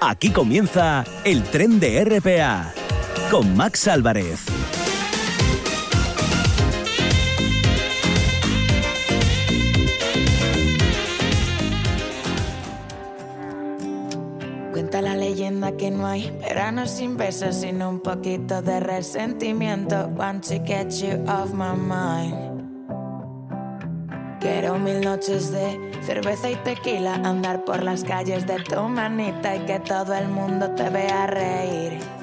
[0.00, 2.72] Aquí comienza el tren de RPA
[3.32, 4.44] con Max Álvarez.
[14.70, 20.08] Cuenta la leyenda que no hay verano sin besos, sino un poquito de resentimiento.
[20.16, 22.58] Want to get you off my mind.
[24.38, 29.60] Quiero mil noches de cerveza y tequila, andar por las calles de tu manita y
[29.66, 32.17] que todo el mundo te vea reír.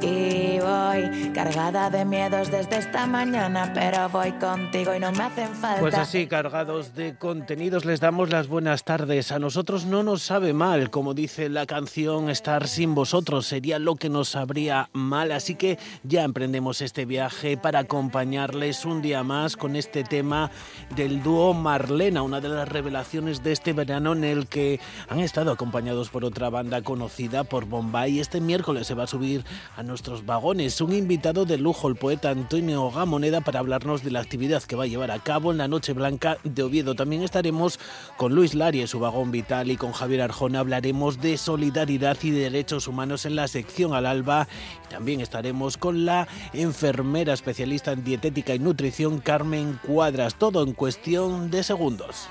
[0.00, 5.52] Y voy cargada de miedos desde esta mañana, pero voy contigo y no me hacen
[5.54, 5.80] falta.
[5.80, 9.32] Pues así, cargados de contenidos, les damos las buenas tardes.
[9.32, 13.96] A nosotros no nos sabe mal, como dice la canción, estar sin vosotros sería lo
[13.96, 15.32] que nos sabría mal.
[15.32, 20.52] Así que ya emprendemos este viaje para acompañarles un día más con este tema
[20.94, 24.78] del dúo Marlena, una de las revelaciones de este verano en el que
[25.08, 28.20] han estado acompañados por otra banda conocida por Bombay.
[28.20, 29.44] Este miércoles se va a subir
[29.76, 30.80] a nuestros vagones.
[30.80, 34.84] Un invitado de lujo, el poeta Antonio Gamoneda, para hablarnos de la actividad que va
[34.84, 36.94] a llevar a cabo en la Noche Blanca de Oviedo.
[36.94, 37.80] También estaremos
[38.16, 42.86] con Luis Lari su vagón vital y con Javier Arjona hablaremos de solidaridad y derechos
[42.86, 44.46] humanos en la sección al alba.
[44.88, 50.36] También estaremos con la enfermera especialista en dietética y nutrición Carmen Cuadras.
[50.36, 52.28] Todo en cuestión de segundos.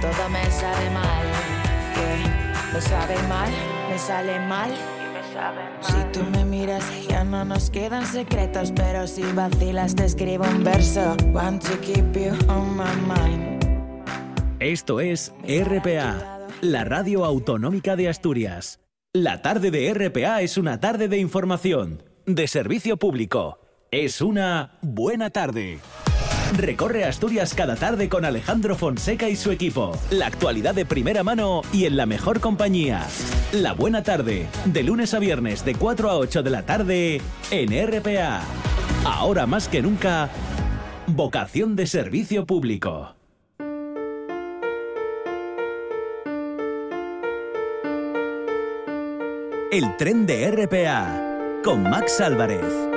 [0.00, 0.42] Todo me
[0.92, 1.26] mal,
[3.28, 3.50] mal,
[3.88, 4.97] me sale mal.
[5.80, 10.64] Si tú me miras, ya no nos quedan secretos, pero si vacilas te escribo un
[10.64, 11.16] verso.
[11.32, 13.64] Want to keep you on my mind.
[14.60, 18.80] Esto es RPA, la radio autonómica de Asturias.
[19.12, 23.60] La tarde de RPA es una tarde de información, de servicio público.
[23.90, 25.78] Es una buena tarde.
[26.56, 29.96] Recorre Asturias cada tarde con Alejandro Fonseca y su equipo.
[30.10, 33.06] La actualidad de primera mano y en la mejor compañía.
[33.52, 37.86] La buena tarde, de lunes a viernes de 4 a 8 de la tarde en
[37.86, 38.40] RPA.
[39.04, 40.30] Ahora más que nunca,
[41.06, 43.14] vocación de servicio público.
[49.70, 52.87] El tren de RPA con Max Álvarez.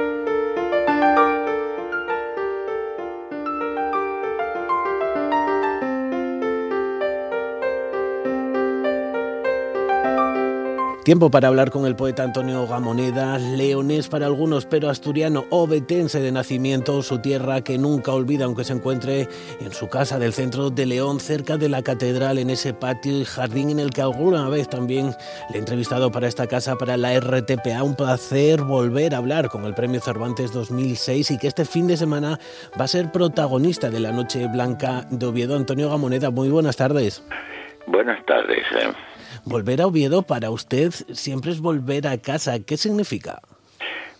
[11.03, 16.31] Tiempo para hablar con el poeta Antonio Gamoneda, leonés para algunos, pero asturiano obetense de
[16.31, 19.27] nacimiento, su tierra que nunca olvida, aunque se encuentre
[19.59, 23.25] en su casa del centro de León, cerca de la catedral, en ese patio y
[23.25, 25.15] jardín en el que alguna vez también
[25.49, 27.81] le he entrevistado para esta casa, para la RTPA.
[27.81, 31.97] Un placer volver a hablar con el Premio Cervantes 2006 y que este fin de
[31.97, 32.37] semana
[32.79, 35.55] va a ser protagonista de la Noche Blanca de Oviedo.
[35.55, 37.23] Antonio Gamoneda, muy buenas tardes.
[37.87, 38.63] Buenas tardes.
[38.79, 39.10] Eh.
[39.45, 42.63] Volver a Oviedo para usted siempre es volver a casa.
[42.65, 43.39] ¿Qué significa?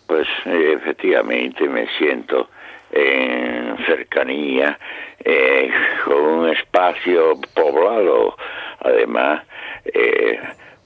[0.06, 2.48] Pues eh, efectivamente me siento
[2.90, 4.78] en cercanía,
[5.24, 5.70] eh,
[6.04, 8.36] con un espacio poblado,
[8.80, 9.44] además,
[9.84, 10.38] eh,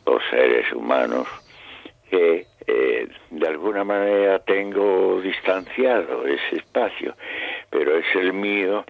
[0.05, 1.27] por seres humanos
[2.11, 7.17] que eh, de alguna manera tengo distanciado ese espacio,
[7.71, 8.85] pero es el mío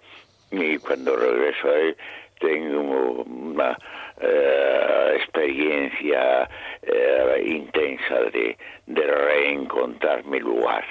[0.50, 1.96] y cuando regreso a él
[2.40, 3.76] tengo una
[4.20, 6.48] eh, experiencia
[6.82, 10.84] eh, intensa de, de, reencontrar mi lugar.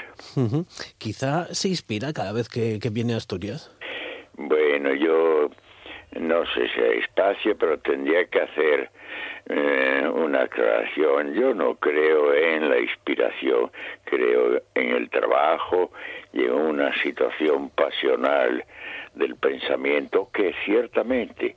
[0.97, 3.71] Quizá se inspira cada vez que, que, viene a Asturias.
[4.37, 5.49] Bueno, yo
[6.15, 8.89] no sé si hay espacio, pero tendría que hacer
[9.47, 11.33] eh, una aclaración.
[11.33, 13.71] Yo no creo en la inspiración,
[14.05, 15.91] creo en el trabajo
[16.33, 18.63] y en una situación pasional
[19.13, 21.55] del pensamiento que ciertamente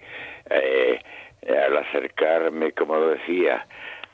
[0.51, 1.01] eh,
[1.49, 3.67] al acercarme, como decía,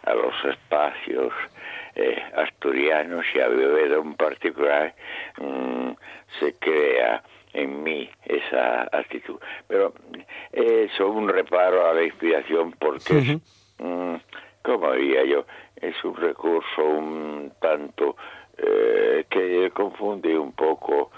[0.05, 1.32] a los espacios
[1.94, 4.94] eh, asturianos y a Bebedo en particular,
[5.38, 5.93] mmm,
[6.38, 7.22] se crea
[7.54, 9.41] en mí esa actitud.
[9.66, 9.94] Pero
[10.53, 13.41] eso un reparo a la inspiración porque, uh
[13.78, 14.20] -huh.
[14.62, 15.46] como diría yo,
[15.76, 18.17] es un recurso un tanto
[18.58, 21.11] eh, que confunde un poco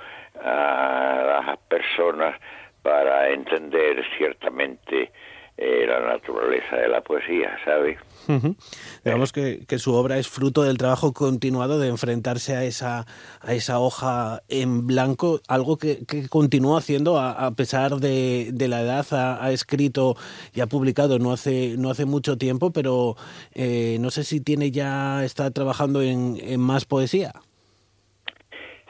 [0.43, 2.39] a las personas
[2.83, 5.11] para entender ciertamente
[5.59, 7.97] eh, la naturaleza de la poesía, ¿sabe?
[8.29, 8.57] Uh -huh.
[9.05, 13.07] Digamos que, que, su obra es fruto del trabajo continuado de enfrentarse a esa,
[13.41, 18.69] a esa hoja en blanco, algo que, que continúa haciendo a, a pesar de, de,
[18.69, 19.07] la edad.
[19.13, 20.17] Ha, ha, escrito
[20.55, 23.17] y ha publicado no hace, no hace mucho tiempo, pero
[23.55, 27.33] eh, no sé si tiene ya, está trabajando en, en más poesía.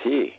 [0.02, 0.32] Sí,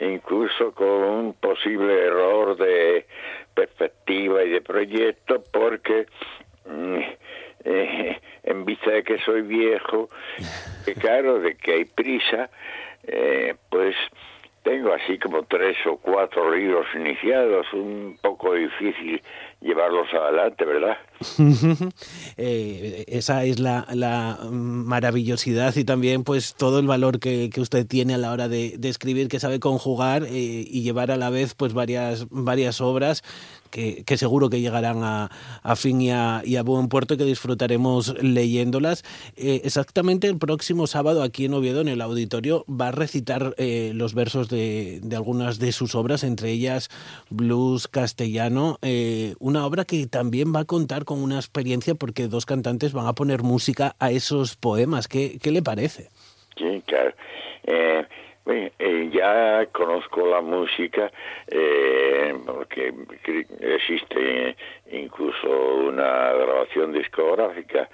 [0.00, 3.06] incluso con un posible error de
[3.54, 6.06] perspectiva y de proyecto porque
[7.64, 10.08] eh, en vista de que soy viejo,
[10.84, 12.50] que claro, de que hay prisa,
[13.06, 13.94] eh, pues
[14.62, 19.22] tengo así como tres o cuatro libros iniciados, un poco difícil
[19.64, 20.96] llevarlos adelante, ¿verdad?
[22.36, 27.86] Eh, esa es la, la, maravillosidad y también pues todo el valor que, que usted
[27.86, 31.54] tiene a la hora de, de escribir, que sabe conjugar y llevar a la vez
[31.54, 33.22] pues varias, varias obras
[33.74, 35.28] que, seguro que llegarán a,
[35.76, 39.02] fin y a, buen puerto y que disfrutaremos leyéndolas.
[39.36, 43.92] Eh, exactamente el próximo sábado aquí en Oviedo, en el auditorio, va a recitar eh,
[43.94, 46.88] los versos de, algunas de sus obras, entre ellas
[47.30, 52.46] Blues Castellano, eh, una obra que también va a contar con una experiencia porque dos
[52.46, 55.08] cantantes van a poner música a esos poemas.
[55.08, 56.10] ¿Qué, qué le parece?
[56.56, 57.12] Sí, claro.
[59.10, 61.10] Ya conozco la música
[61.46, 62.92] eh, porque
[63.60, 64.56] existe
[64.90, 67.88] incluso una grabación discográfica.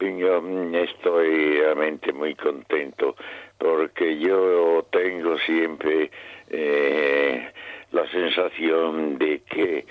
[0.00, 3.14] Yo mm, estoy realmente muy contento
[3.58, 6.10] porque yo tengo siempre
[6.50, 7.52] eh,
[7.92, 9.84] la sensación de que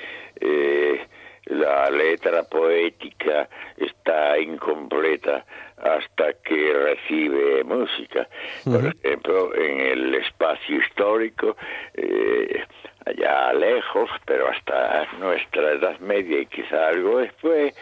[1.45, 5.45] la letra poética está incompleta
[5.77, 8.27] hasta que recibe música.
[8.63, 11.57] Por ejemplo, en el espacio histórico,
[11.95, 12.63] eh,
[13.05, 17.73] allá lejos, pero hasta nuestra Edad Media y quizá algo después,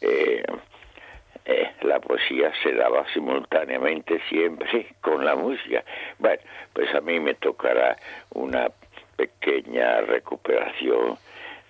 [0.00, 0.42] eh,
[1.44, 5.84] eh, la poesía se daba simultáneamente siempre con la música.
[6.18, 6.40] Bueno,
[6.72, 7.96] pues a mí me tocará
[8.30, 8.70] una
[9.16, 11.18] pequeña recuperación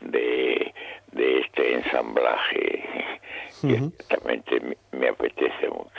[0.01, 0.75] de,
[1.13, 2.83] de este ensamblaje
[3.61, 5.91] que me, apetece mucho.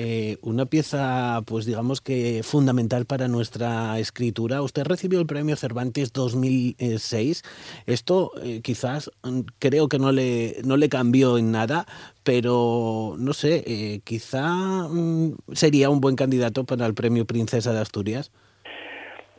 [0.00, 4.62] Eh, una pieza, pues digamos que fundamental para nuestra escritura.
[4.62, 7.42] Usted recibió el premio Cervantes 2006.
[7.86, 11.86] Esto eh, quizás mm, creo que no le, no le cambió en nada,
[12.22, 14.46] pero no sé, eh, quizá
[14.88, 18.30] mm, sería un buen candidato para el premio Princesa de Asturias.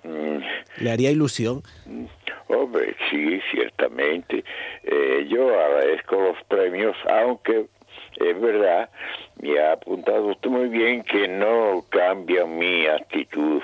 [0.04, 0.84] Mm.
[0.84, 1.64] ¿Le haría ilusión?
[2.50, 4.44] Hombre, sí, ciertamente.
[4.84, 7.68] Eh, yo agradezco los premios, aunque
[8.20, 8.90] es verdad,
[9.40, 13.62] me ha apuntado usted muy bien que no cambia mi actitud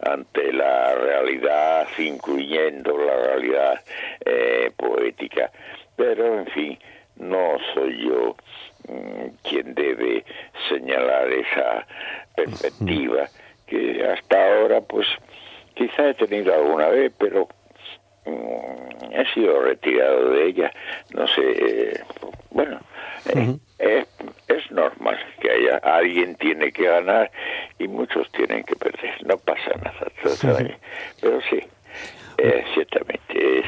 [0.00, 3.80] ante la realidad, incluyendo la realidad
[4.24, 5.50] eh, poética.
[5.96, 6.78] Pero, en fin,
[7.16, 8.36] no soy yo
[8.88, 10.24] mm, quien debe
[10.68, 11.86] señalar esa
[12.36, 13.28] perspectiva
[13.66, 15.06] que hasta ahora, pues,
[15.74, 17.48] quizá he tenido alguna vez, pero
[18.26, 20.72] he sido retirado de ella.
[21.14, 22.00] No sé, eh,
[22.50, 22.80] bueno,
[23.26, 24.06] eh, es,
[24.48, 27.30] es normal que haya alguien tiene que ganar
[27.78, 29.26] y muchos tienen que perder.
[29.26, 30.06] No pasa nada,
[31.20, 31.62] pero sí,
[32.38, 33.66] eh, ciertamente es,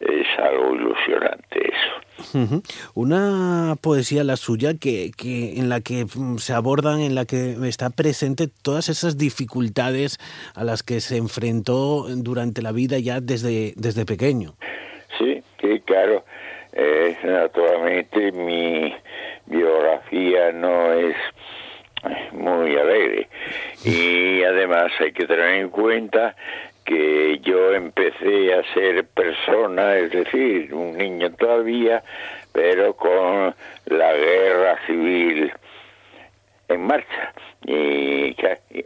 [0.00, 2.62] es algo ilusionante eso.
[2.94, 7.56] Una poesía la suya que, que en la que mm, se abordan, en la que
[7.66, 10.18] está presente todas esas dificultades
[10.54, 14.54] a las que se enfrentó durante la vida ya desde, desde pequeño.
[15.18, 16.24] Sí, sí, claro.
[16.72, 18.94] Eh, naturalmente mi
[19.46, 21.16] biografía no es
[22.32, 23.28] muy alegre
[23.84, 26.36] y además hay que tener en cuenta
[26.86, 32.02] que yo empecé a ser persona, es decir, un niño todavía,
[32.52, 33.54] pero con
[33.86, 35.52] la guerra civil
[36.68, 37.34] en marcha
[37.64, 38.36] y,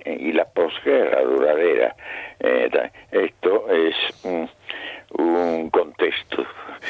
[0.04, 1.94] y la posguerra duradera.
[2.40, 2.70] Eh,
[3.12, 3.94] esto es
[4.24, 4.48] un,
[5.70, 6.44] contexto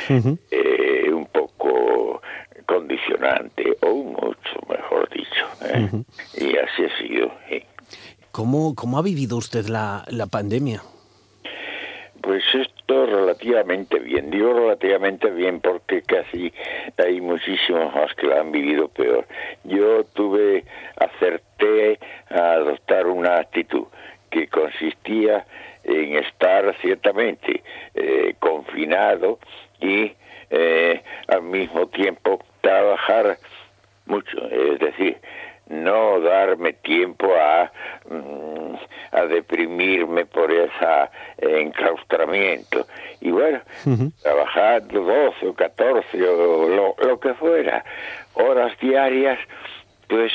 [0.08, 2.22] eh, un poco
[2.66, 5.46] condicionante, o mucho, mejor dicho.
[5.64, 5.88] ¿eh?
[6.34, 7.32] Y así ha sido.
[8.30, 10.82] ¿Cómo, ¿Cómo ha vivido usted la, la pandemia?
[12.22, 16.52] Pues esto relativamente bien, digo relativamente bien porque casi
[16.98, 19.26] hay muchísimos más que lo han vivido peor.
[19.64, 20.64] Yo tuve,
[20.96, 21.98] acerté
[22.28, 23.86] a adoptar una actitud
[24.30, 25.46] que consistía
[25.84, 27.62] en estar ciertamente
[27.94, 29.38] eh, confinado
[29.80, 30.12] y
[30.50, 33.38] eh, al mismo tiempo trabajar
[34.06, 35.16] mucho, es decir,
[35.70, 37.70] no darme tiempo a,
[38.10, 38.74] mm,
[39.12, 41.08] a deprimirme por ese
[41.38, 42.86] enclaustramiento.
[43.20, 43.60] Y bueno,
[44.22, 47.84] trabajando 12 o 14 o lo, que fuera,
[48.34, 49.38] horas diarias,
[50.08, 50.32] pues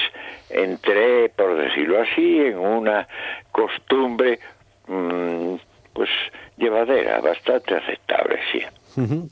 [0.49, 3.05] entré, por decirlo así, en una
[3.51, 4.39] costumbre
[4.87, 5.55] mm,
[5.91, 6.09] pues
[6.57, 8.61] llevadera, bastante aceptable, sí.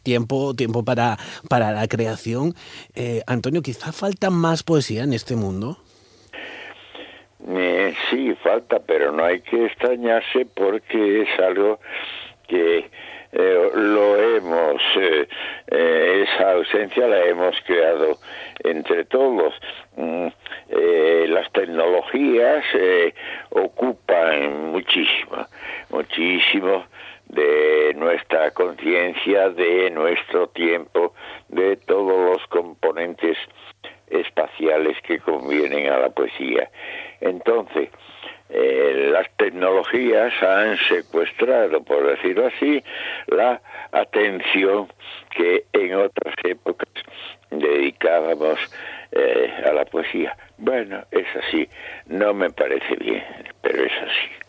[0.04, 1.18] Tiempo, tiempo para,
[1.48, 2.54] para la creación.
[2.96, 5.78] Eh, Antonio, quizá falta más poesía en este mundo.
[7.48, 11.80] Eh, sí, falta, pero no hay que extrañarse porque es algo
[12.48, 12.90] que
[13.36, 15.28] eh, lo hemos, eh,
[15.72, 18.18] eh, esa ausencia la hemos creado
[18.64, 19.56] entre todos.
[19.96, 20.28] Mm,
[21.30, 22.64] las tecnologías
[23.50, 25.48] ocupan muchísimo,
[25.90, 26.86] muchísimo
[27.26, 31.14] de nuestra conciencia, de nuestro tiempo,
[31.50, 33.38] de todos los componentes
[34.14, 36.70] espaciales que convienen a la poesía.
[37.22, 37.90] Entonces,
[38.50, 42.84] eh, las tecnologías han secuestrado, por decirlo así,
[43.28, 44.88] la atención
[45.36, 46.90] que en otras épocas
[47.50, 48.60] dedicábamos
[49.12, 50.38] eh, a la poesía.
[50.58, 51.68] Bueno, es así,
[52.08, 53.24] no me parece bien,
[53.62, 54.43] pero es así.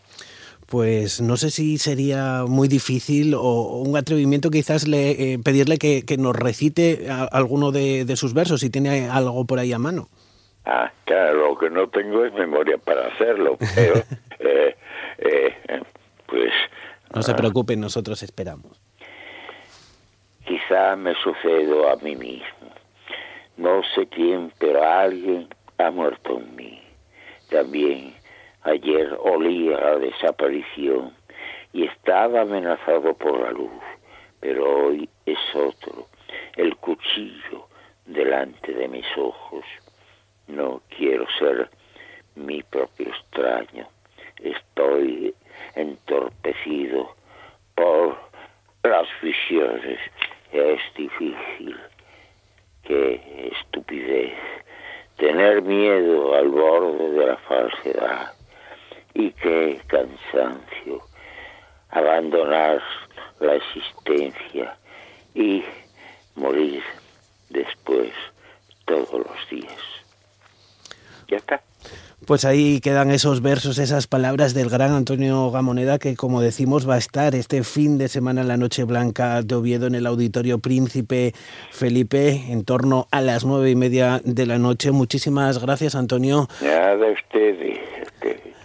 [0.67, 6.03] Pues no sé si sería muy difícil o un atrevimiento quizás le, eh, pedirle que,
[6.17, 10.07] nos recite alguno de, de sus versos, si tiene algo por ahí a mano.
[10.65, 13.95] Ah, claro, lo que no tengo es memoria para hacerlo, pero
[14.39, 14.75] eh,
[15.19, 15.81] eh,
[16.25, 16.51] pues...
[17.13, 17.35] No se ah.
[17.35, 18.81] preocupen, nosotros esperamos.
[20.43, 22.45] Quizá me sucedo a mí mismo.
[23.57, 26.81] No sé quién, pero alguien ha muerto en mí.
[27.49, 28.14] También
[28.65, 31.13] ayer olía la desaparición
[31.73, 33.81] y estaba amenazado por la luz,
[34.39, 36.07] pero hoy es otro,
[36.55, 37.67] el cuchillo
[38.05, 39.65] delante de mis ojos
[40.47, 41.69] no quiero ser
[42.35, 43.87] mi propio extraño.
[44.41, 45.33] Estoy
[45.75, 47.15] entorpecido
[47.73, 48.17] por
[48.83, 49.99] las visiones.
[50.51, 51.77] Es difícil.
[52.83, 54.37] Qué estupidez.
[55.17, 58.33] Tener miedo al borde de la falsedad.
[59.13, 61.01] Y qué cansancio.
[61.89, 62.83] Abandonar
[63.39, 64.77] la existencia
[65.33, 65.63] y
[66.35, 66.83] morir
[67.49, 68.11] después
[68.85, 70.05] todos los días
[71.27, 71.61] ya está.
[72.35, 76.95] Pues ahí quedan esos versos, esas palabras del gran Antonio Gamoneda, que como decimos va
[76.95, 80.59] a estar este fin de semana en la Noche Blanca de Oviedo en el Auditorio
[80.59, 81.31] Príncipe
[81.71, 84.91] Felipe en torno a las nueve y media de la noche.
[84.91, 86.49] Muchísimas gracias, Antonio.
[86.61, 87.55] Nada, usted.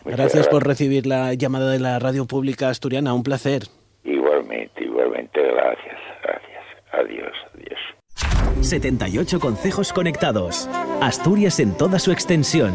[0.05, 3.15] Gracias por recibir la llamada de la Radio Pública Asturiana.
[3.15, 3.69] Un placer.
[4.03, 5.41] Igualmente, igualmente.
[5.41, 6.65] Gracias, gracias.
[6.93, 8.67] Adiós, adiós.
[8.67, 10.69] 78 concejos conectados.
[11.01, 12.75] Asturias en toda su extensión.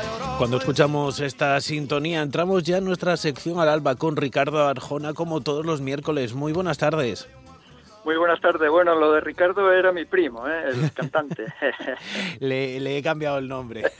[0.41, 5.41] Cuando escuchamos esta sintonía, entramos ya en nuestra sección al alba con Ricardo Arjona, como
[5.41, 6.33] todos los miércoles.
[6.33, 7.29] Muy buenas tardes.
[8.03, 8.67] Muy buenas tardes.
[8.71, 10.63] Bueno, lo de Ricardo era mi primo, ¿eh?
[10.69, 11.45] el cantante.
[12.39, 13.83] le, he cambiado el nombre.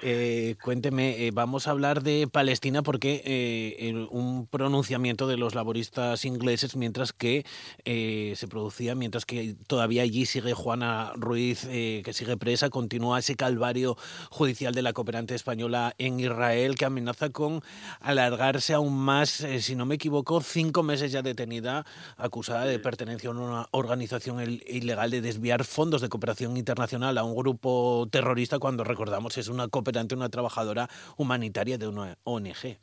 [0.00, 6.24] Eh, cuénteme, eh, vamos a hablar de Palestina porque eh, un pronunciamiento de los laboristas
[6.24, 7.44] ingleses mientras que
[7.84, 13.96] se producía, mientras que todavía allí sigue Juana Ruiz, que sigue presa, continúa ese calvario
[14.30, 17.62] judicial de la cooperante española en Israel que amenaza con
[18.00, 21.86] alargarse aún más, si no me equivoco, cinco meses ya detenida,
[22.16, 27.34] acusada de pertenencia a una organización ilegal de desviar fondos de cooperación internacional a un
[27.34, 32.78] grupo terrorista cuando recordamos es una cooperación ante una trabajadora humanitaria de una ONG.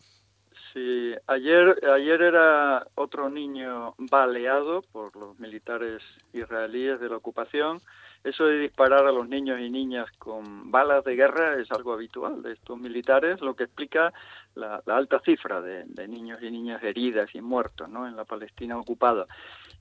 [0.76, 6.02] Sí, ayer, ayer era otro niño baleado por los militares
[6.34, 7.80] israelíes de la ocupación.
[8.26, 12.42] Eso de disparar a los niños y niñas con balas de guerra es algo habitual
[12.42, 14.12] de estos militares, lo que explica
[14.56, 18.06] la, alta cifra de, niños y niñas heridas y muertos ¿no?
[18.06, 19.28] en la Palestina ocupada.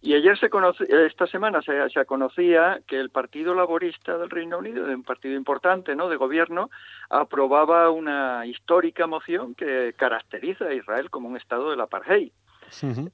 [0.02, 4.58] Y ayer se conoce, esta semana se, se, conocía que el Partido Laborista del Reino
[4.58, 6.08] Unido, un partido importante ¿no?
[6.08, 6.70] de gobierno,
[7.08, 12.32] aprobaba una histórica moción que caracteriza a Israel como un estado del apartheid.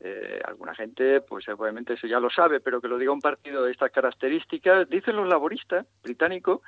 [0.00, 3.64] Eh, alguna gente, pues obviamente eso ya lo sabe, pero que lo diga un partido
[3.64, 6.60] de estas características, dicen los laboristas británicos,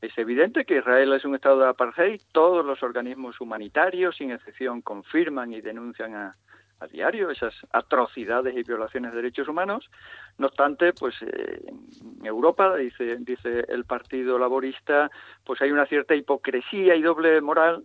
[0.00, 4.80] es evidente que Israel es un estado de apartheid, todos los organismos humanitarios, sin excepción,
[4.80, 6.36] confirman y denuncian a,
[6.80, 9.90] a diario esas atrocidades y violaciones de derechos humanos.
[10.38, 15.10] No obstante, pues eh, en Europa, dice, dice el Partido Laborista,
[15.44, 17.84] pues hay una cierta hipocresía y doble moral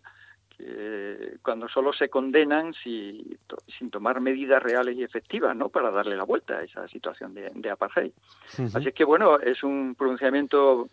[0.57, 5.69] que, cuando solo se condenan sin tomar medidas reales y efectivas ¿no?
[5.69, 8.11] para darle la vuelta a esa situación de, apartheid.
[8.73, 10.87] Así que, bueno, es un pronunciamiento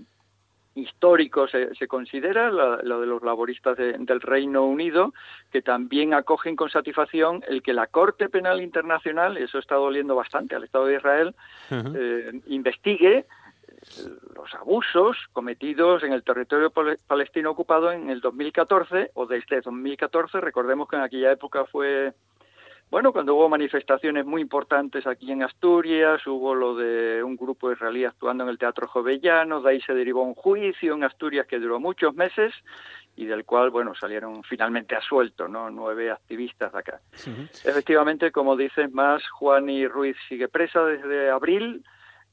[0.75, 5.13] histórico se, considera, lo de los laboristas del Reino Unido,
[5.51, 10.15] que también acogen con satisfacción el que la Corte Penal Internacional, y eso está doliendo
[10.15, 11.35] bastante al Estado de Israel,
[11.71, 13.25] eh, investigue eh,
[14.37, 16.73] los abusos cometidos en el territorio
[17.07, 20.41] palestino ocupado en el 2014 o desde 2014.
[20.41, 22.13] Recordemos que en aquella época fue
[22.91, 28.05] bueno, cuando hubo manifestaciones muy importantes aquí en Asturias, hubo lo de un grupo israelí
[28.05, 31.79] actuando en el Teatro Jovellano, de ahí se derivó un juicio en Asturias que duró
[31.79, 32.53] muchos meses
[33.15, 35.71] y del cual, bueno, salieron finalmente asueltos, ¿no?
[35.71, 37.01] Nueve activistas de acá.
[37.65, 41.85] Efectivamente, como dices más, Juan y Ruiz sigue presa desde abril.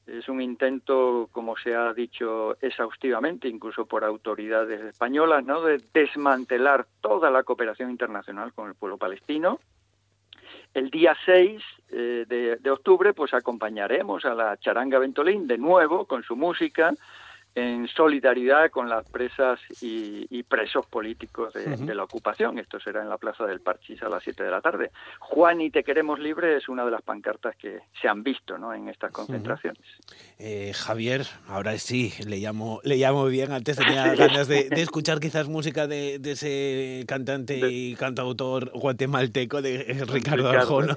[0.08, 5.62] Es un intento, como se ha dicho exhaustivamente, incluso por autoridades españolas, ¿no?
[5.62, 9.60] de desmantelar toda la cooperación internacional con el pueblo palestino
[10.78, 16.22] el día 6 eh, de, octubre, pues acompañaremos a la Charanga Ventolín de nuevo con
[16.24, 16.94] su música
[17.58, 22.60] en solidaridad con las presas y, presos políticos de, la ocupación.
[22.60, 24.92] Esto será en la Plaza del Parchís a las 7 de la tarde.
[25.20, 28.74] Juan y te queremos libre es una de las pancartas que se han visto ¿no?
[28.74, 29.82] en estas concentraciones.
[30.38, 33.52] Eh, Javier, ahora sí, le llamo, le llamo bien.
[33.52, 40.50] Antes tenía ganas de, escuchar quizás música de, ese cantante y cantautor guatemalteco de Ricardo
[40.50, 40.96] Arjona.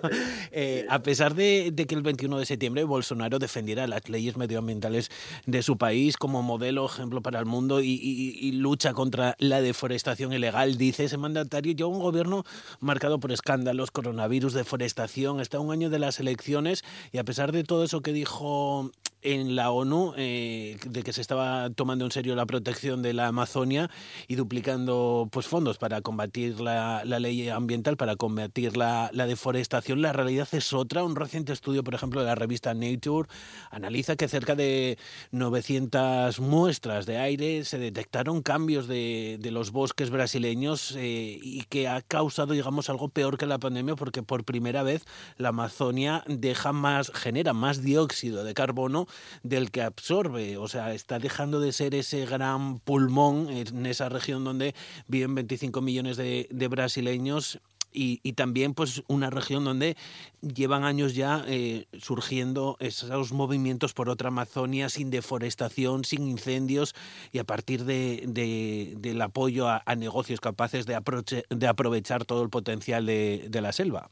[0.52, 5.10] Eh, a pesar de, de que el 21 de septiembre Bolsonaro defendiera las leyes medioambientales
[5.46, 10.76] de su país como modelo, ejemplo para el mundo y, lucha contra la deforestación ilegal.
[10.76, 12.44] Dice ese mandatario, yo un gobierno
[12.80, 17.62] marcado por escándalos, coronavirus, deforestación, está un año de las elecciones y a pesar de
[17.62, 18.90] todo eso que dijo
[19.22, 23.28] en la ONU eh, de que se estaba tomando en serio la protección de la
[23.28, 23.90] Amazonia
[24.28, 30.02] y duplicando pues fondos para combatir la, ley ambiental, para combatir la, deforestación.
[30.02, 31.04] La realidad es otra.
[31.04, 33.28] Un reciente estudio, por ejemplo, de la revista Nature
[33.70, 34.98] analiza que cerca de
[35.32, 42.02] 900 muestras de aire se detectaron cambios de, los bosques brasileños eh, y que ha
[42.02, 45.04] causado, digamos, algo peor que la pandemia porque por primera vez
[45.36, 49.08] la Amazonia deja más, genera más dióxido de carbono
[49.42, 50.56] del que absorbe.
[50.56, 54.74] O sea, está dejando de ser ese gran pulmón en esa región donde
[55.06, 57.60] viven 25 millones de, brasileños
[57.92, 59.96] y, también pues una región donde
[60.40, 66.94] llevan años ya eh, surgiendo esos movimientos por otra Amazonia sin deforestación, sin incendios
[67.32, 70.94] y a partir de, del apoyo a, negocios capaces de,
[71.66, 74.08] aprovechar todo el potencial de, la selva.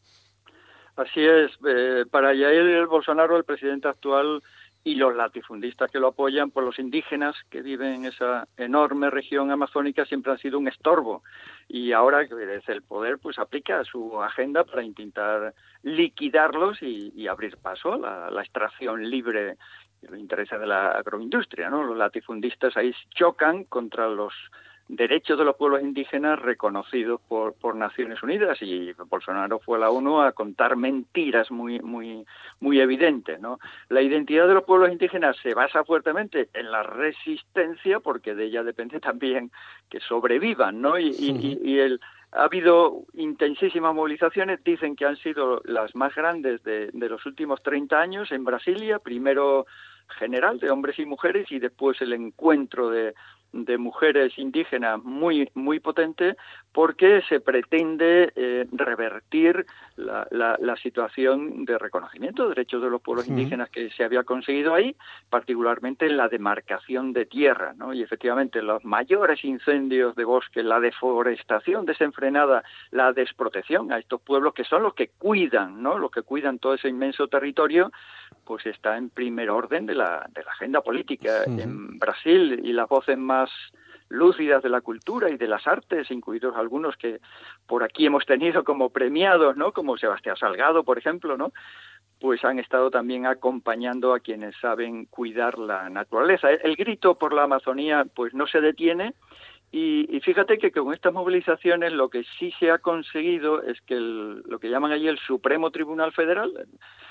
[0.96, 1.52] Así es.
[1.64, 4.42] Eh, para Jair Bolsonaro, el presidente actual,
[4.84, 9.50] y los latifundistas que lo apoyan, pues los indígenas que viven en esa enorme región
[9.50, 11.22] amazónica siempre han sido un estorbo
[11.68, 17.56] y ahora que desde el poder pues aplica su agenda para intentar liquidarlos y, abrir
[17.58, 19.56] paso a la, extracción libre
[20.02, 21.82] los intereses de la agroindustria, ¿no?
[21.82, 24.32] Los latifundistas ahí chocan contra los
[24.88, 29.90] derechos de los pueblos indígenas reconocidos por, por Naciones Unidas y Bolsonaro fue a la
[29.90, 32.24] ONU a contar mentiras muy muy
[32.60, 33.58] muy evidentes no
[33.90, 38.62] la identidad de los pueblos indígenas se basa fuertemente en la resistencia porque de ella
[38.62, 39.50] depende también
[39.90, 41.10] que sobrevivan no y,
[41.62, 42.00] y, el
[42.32, 47.62] ha habido intensísimas movilizaciones, dicen que han sido las más grandes de, de los últimos
[47.62, 49.64] 30 años en Brasilia, primero
[50.08, 53.14] general de hombres y mujeres y después el encuentro de,
[53.52, 56.36] de mujeres indígenas muy muy potente
[56.72, 63.26] porque se pretende eh, revertir la, la, situación de reconocimiento de derechos de los pueblos
[63.26, 64.94] indígenas que se había conseguido ahí,
[65.28, 67.92] particularmente en la demarcación de tierra, ¿no?
[67.92, 74.54] Y efectivamente los mayores incendios de bosque, la deforestación desenfrenada, la desprotección a estos pueblos
[74.54, 75.98] que son los que cuidan, ¿no?
[75.98, 77.90] Los que cuidan todo ese inmenso territorio,
[78.44, 81.44] pues está en primer orden de la, de la agenda política.
[81.44, 83.50] En Brasil y las voces más
[84.08, 87.20] lúcidas de la cultura y de las artes, incluidos algunos que
[87.66, 89.72] por aquí hemos tenido como premiados, ¿no?
[89.72, 91.52] Como Sebastián Salgado, por ejemplo, ¿no?
[92.20, 96.50] Pues han estado también acompañando a quienes saben cuidar la naturaleza.
[96.50, 99.14] El, grito por la Amazonía, pues no se detiene.
[99.70, 104.58] Y, fíjate que con estas movilizaciones lo que sí se ha conseguido es que lo
[104.58, 106.66] que llaman allí el Supremo Tribunal Federal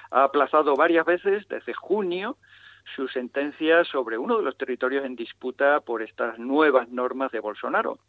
[0.10, 2.38] ha aplazado varias veces desde junio
[2.96, 8.00] su sentencia sobre uno de los territorios en disputa por estas nuevas normas de Bolsonaro.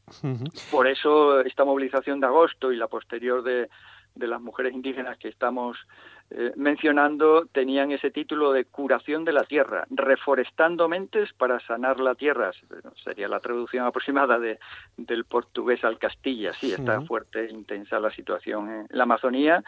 [0.71, 3.69] Por eso esta movilización de agosto y la posterior de,
[4.15, 5.79] de las mujeres indígenas que estamos
[6.31, 12.15] eh, mencionando tenían ese título de curación de la tierra, reforestando mentes para sanar la
[12.15, 12.51] tierra.
[13.03, 14.59] Sería la traducción aproximada de,
[14.97, 16.53] del portugués al castilla.
[16.53, 19.65] Sí, está fuerte, intensa la situación en la Amazonía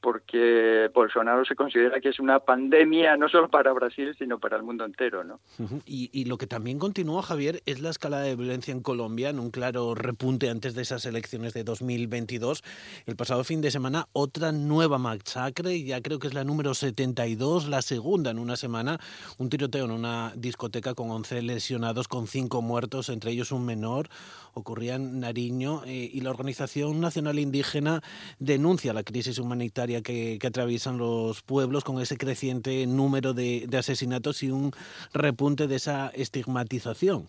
[0.00, 4.62] porque Bolsonaro se considera que es una pandemia no solo para Brasil, sino para el
[4.62, 5.24] mundo entero.
[5.24, 5.40] ¿no?
[5.84, 9.50] y, lo que también continúa, Javier, es la escalada de violencia en Colombia, en un
[9.50, 12.62] claro repunte antes de esas elecciones de 2022.
[13.06, 17.68] El pasado fin de semana, otra nueva masacre, ya creo que es la número 72,
[17.68, 18.98] la segunda en una semana,
[19.38, 24.08] un tiroteo en una discoteca con 11 lesionados, con 5 muertos, entre ellos un menor,
[24.54, 28.02] ocurría en Nariño, eh, y la Organización Nacional Indígena
[28.38, 34.50] denuncia la crisis humanitaria que, atraviesan los pueblos con ese creciente número de, asesinatos y
[34.50, 34.70] un
[35.12, 37.26] repunte de esa estigmatización.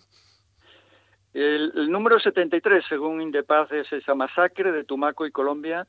[1.34, 5.88] El, número 73, según Indepaz, es esa masacre de Tumaco y Colombia,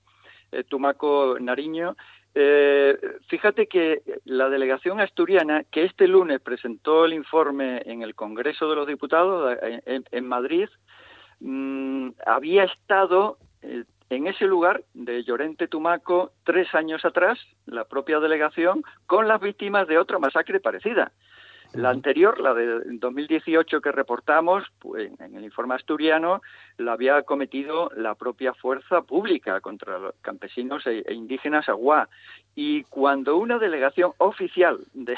[0.51, 1.97] eh, Tumaco, Nariño.
[2.35, 2.97] Eh,
[3.29, 8.77] fíjate que la delegación asturiana, que este lunes presentó el informe en el Congreso de
[8.77, 10.69] los Diputados en, Madrid,
[11.41, 18.21] mm, había estado eh, en ese lugar de Llorente Tumaco tres años atrás, la propia
[18.21, 21.13] delegación, con las víctimas de otra masacre parecida.
[21.75, 26.43] La anterior, la de 2018 que reportamos, pues, en el informe asturiano,
[26.77, 32.09] la había cometido la propia fuerza pública contra los campesinos e, e indígenas aguá.
[32.55, 35.17] Y cuando una delegación oficial de,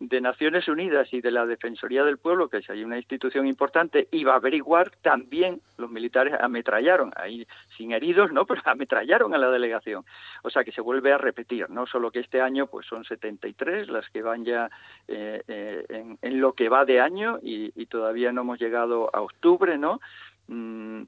[0.00, 4.08] de, Naciones Unidas y de la Defensoría del Pueblo, que es ahí una institución importante,
[4.10, 8.46] iba a averiguar, también los militares ametrallaron, ahí sin heridos, ¿no?
[8.52, 10.04] Pero ametrallaron a la delegación.
[10.42, 11.86] O sea que se vuelve a repetir, ¿no?
[11.86, 14.68] Solo que este año pues son 73 las que van ya
[15.06, 19.76] eh, eh, en, lo que va de año y, todavía no hemos llegado a octubre,
[19.78, 20.00] ¿no?
[20.48, 21.02] Mm,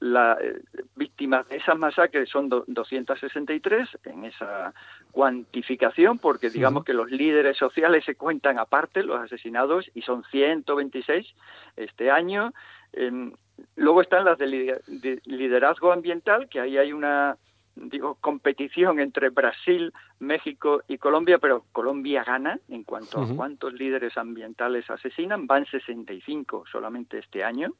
[0.00, 0.60] las eh,
[0.94, 4.74] víctimas de esas masacres son 263 en esa
[5.10, 11.34] cuantificación, porque digamos que los líderes sociales se cuentan aparte, los asesinados, y son 126
[11.76, 12.52] este año.
[12.92, 13.32] Em,
[13.76, 14.80] luego están las de
[15.24, 17.36] liderazgo ambiental, que ahí hay una
[17.84, 24.16] digo, competición entre Brasil, México y Colombia, pero Colombia gana en cuanto a cuántos líderes
[24.16, 27.74] ambientales asesinan, van 65 solamente este año.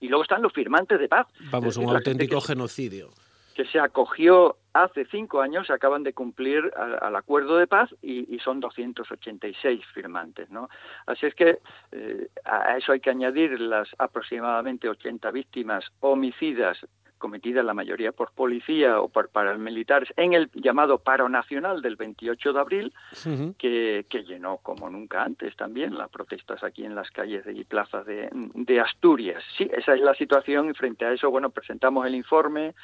[0.00, 1.26] Y luego están los firmantes de paz.
[1.50, 3.10] Vamos, un auténtico genocidio.
[3.54, 8.60] Que se acogió hace cinco años, acaban de cumplir al, acuerdo de paz y, son
[8.60, 10.50] 286 firmantes.
[10.50, 10.68] ¿no?
[11.06, 11.58] Así es que
[11.92, 16.78] eh, a eso hay que añadir las aproximadamente 80 víctimas homicidas
[17.18, 22.52] cometida la mayoría por policía o por paramilitares en el llamado paro nacional del 28
[22.52, 22.92] de abril,
[23.58, 28.28] que, llenó como nunca antes también las protestas aquí en las calles y plazas de,
[28.32, 29.42] de Asturias.
[29.56, 32.74] Sí, esa es la situación y frente a eso, bueno, presentamos el informe,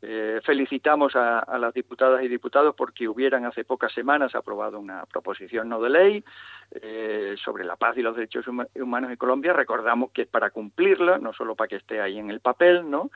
[0.00, 5.68] eh, felicitamos a, las diputadas y diputados porque hubieran hace pocas semanas aprobado una proposición
[5.68, 6.24] no de ley
[6.70, 9.52] eh, sobre la paz y los derechos humanos en Colombia.
[9.52, 13.10] Recordamos que es para cumplirla, no solo para que esté ahí en el papel, ¿no?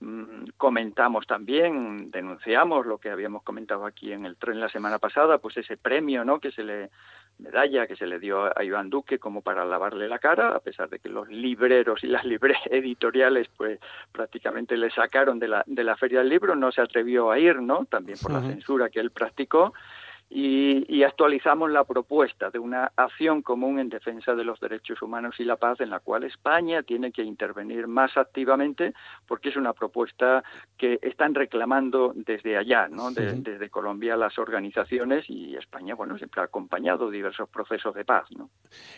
[0.00, 5.36] Mm, comentamos también, denunciamos lo que habíamos comentado aquí en el tren la semana pasada,
[5.36, 6.40] pues ese premio, ¿no?
[6.40, 6.90] Que se le
[7.38, 10.88] medalla que se le dio a Iván Duque como para lavarle la cara, a pesar
[10.88, 13.78] de que los libreros y las libres editoriales, pues
[14.10, 17.60] prácticamente le sacaron de la de la feria del libro, no se atrevió a ir,
[17.60, 17.84] ¿no?
[17.84, 19.74] También por la censura que él practicó
[20.32, 25.44] y, actualizamos la propuesta de una acción común en defensa de los derechos humanos y
[25.44, 28.92] la paz en la cual España tiene que intervenir más activamente
[29.26, 30.44] porque es una propuesta
[30.78, 33.10] que están reclamando desde allá, ¿no?
[33.10, 38.50] desde Colombia las organizaciones y España, bueno, siempre ha acompañado diversos procesos de paz, ¿no?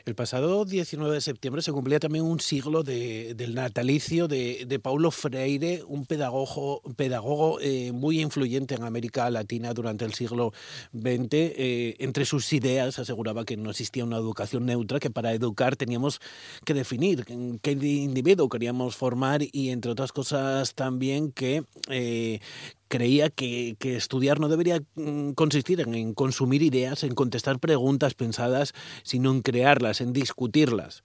[0.05, 5.83] El pasado 19 de septiembre se cumplía también un siglo del natalicio de, Paulo Freire,
[5.87, 10.53] un pedagogo, pedagogo eh, muy influyente en América Latina durante el siglo
[10.93, 15.77] XX eh, entre sus ideas aseguraba que no existía una educación neutra, que para educar
[15.77, 16.21] teníamos
[16.65, 17.25] que definir
[17.63, 22.41] qué individuo queríamos formar y entre otras cosas también que eh,
[22.89, 29.31] creía que, estudiar no debería mm, consistir en, consumir ideas, en contestar preguntas pensadas, sino
[29.31, 31.03] en crearlas, en discutirlas.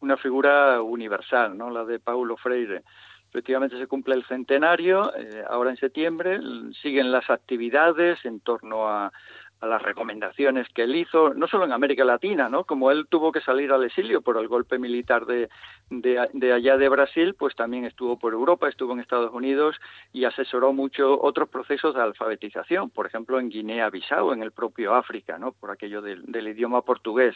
[0.00, 1.70] Una figura universal, ¿no?
[1.70, 2.84] La de Paulo Freire.
[3.36, 6.40] Efectivamente se cumple el centenario, eh, ahora en septiembre,
[6.80, 9.12] siguen las actividades en torno a,
[9.60, 12.64] las recomendaciones que él hizo, no solo en América Latina, ¿no?
[12.64, 15.48] Como él tuvo que salir al exilio por el golpe militar de,
[15.90, 19.76] de, allá de Brasil, pues también estuvo por Europa, estuvo en Estados Unidos
[20.12, 25.38] y asesoró mucho otros procesos de alfabetización, por ejemplo en Guinea-Bissau, en el propio África,
[25.38, 25.52] ¿no?
[25.52, 27.34] Por aquello del, idioma portugués.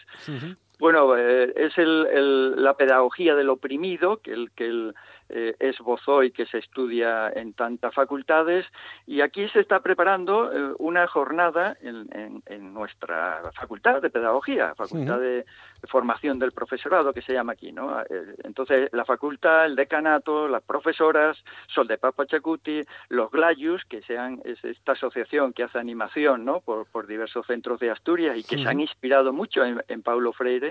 [0.81, 4.95] Bueno, eh, es el, la pedagogía del oprimido, que el que el,
[5.33, 8.67] eh, esbozó y que se estudia en tantas facultades.
[9.07, 15.21] Y aquí se está preparando eh, una jornada en, en, nuestra facultad de pedagogía, facultad
[15.21, 15.45] de,
[15.89, 18.01] formación del profesorado que se llama aquí, ¿no?
[18.01, 21.39] Eh, entonces, la facultad, el decanato, las profesoras,
[21.69, 26.61] Sol de Papa Chacuti, los Glayus, que sean es esta asociación que hace animación, ¿no?
[26.61, 30.33] Por, por diversos centros de Asturias y que se han inspirado mucho en, en Paulo
[30.33, 30.70] Freire,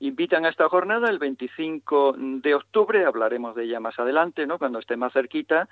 [0.00, 4.58] invitan a esta jornada el 25 de octubre, hablaremos de ella más adelante, ¿no?
[4.58, 5.68] Cuando esté más cerquita,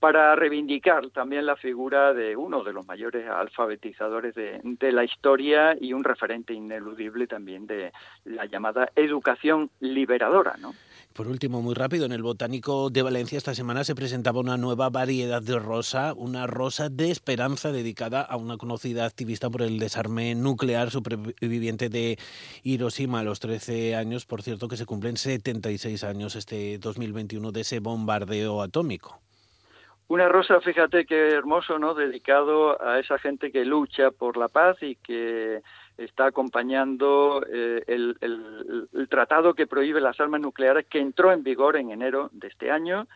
[0.00, 5.92] para reivindicar también la figura de uno de los mayores alfabetizadores de, la historia y
[5.92, 7.92] un referente ineludible también de
[8.24, 10.72] la llamada educación liberadora, ¿no?
[11.18, 14.88] Por último, muy rápido, en el Botánico de Valencia esta semana se presentaba una nueva
[14.88, 20.36] variedad de rosa, una rosa de esperanza dedicada a una conocida activista por el desarme
[20.36, 22.18] nuclear superviviente de
[22.62, 27.62] Hiroshima a los 13 años, por cierto que se cumplen 76 años este 2021 de
[27.62, 29.20] ese bombardeo atómico.
[30.06, 31.94] Una rosa, fíjate qué hermoso, ¿no?
[31.94, 35.62] Dedicado a esa gente que lucha por la paz y que
[35.98, 41.76] está acompañando eh, el, el, tratado que prohíbe las armas nucleares que entró en vigor
[41.76, 43.08] en enero de este año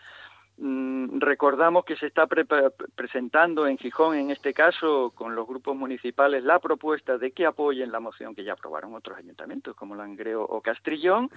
[1.18, 6.61] recordamos que se está presentando en Gijón, en este caso, con los grupos municipales, la
[6.61, 11.31] propuesta de que apoyen la moción que ya aprobaron otros ayuntamientos, como Langreo o Castrillón,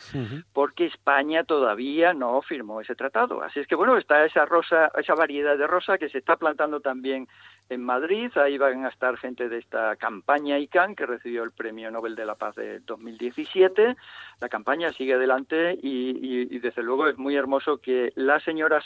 [0.54, 3.42] porque España todavía no firmó ese tratado.
[3.42, 6.80] Así es que, bueno, está esa rosa, esa variedad de rosa que se está plantando
[6.80, 7.28] también
[7.70, 8.32] en Madrid.
[8.38, 12.26] Ahí van a estar gente de esta campaña ICANN, que recibió el Premio Nobel de
[12.26, 13.96] la Paz de 2017.
[14.40, 18.82] La campaña sigue adelante y, desde luego, es muy hermoso que la señora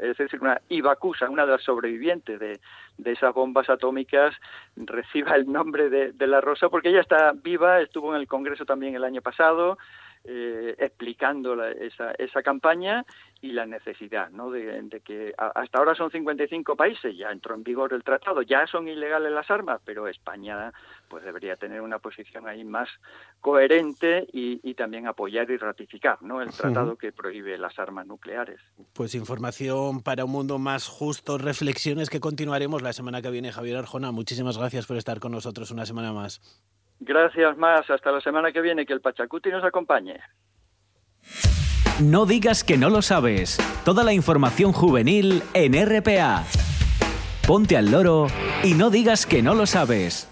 [0.00, 2.60] Es decir, una Ibakusa, una de las sobrevivientes de,
[2.98, 4.34] de esas bombas atómicas,
[4.76, 8.64] reciba el nombre de, de la rosa, porque ella está viva, estuvo en el Congreso
[8.64, 9.78] también el año pasado,
[10.28, 13.04] eh, explicando esa, esa campaña
[13.42, 14.50] y la necesidad ¿no?
[14.50, 18.88] de, que hasta ahora son 55 países, ya entró en vigor el tratado, ya son
[18.88, 20.72] ilegales las armas, pero España
[21.08, 22.88] pues debería tener una posición ahí más
[23.40, 26.42] coherente y, también apoyar y ratificar ¿no?
[26.42, 28.60] el tratado que prohíbe las armas nucleares.
[28.92, 33.52] Pues información para un mundo más justo, reflexiones que continuaremos la semana que viene.
[33.52, 36.40] Javier Arjona, muchísimas gracias por estar con nosotros una semana más.
[37.00, 37.88] Gracias más.
[37.90, 38.86] Hasta la semana que viene.
[38.86, 40.18] Que el Pachacuti nos acompañe.
[42.00, 43.58] No digas que no lo sabes.
[43.84, 46.44] Toda la información juvenil en RPA.
[47.46, 48.26] Ponte al loro
[48.62, 50.28] y no digas que no lo sabes.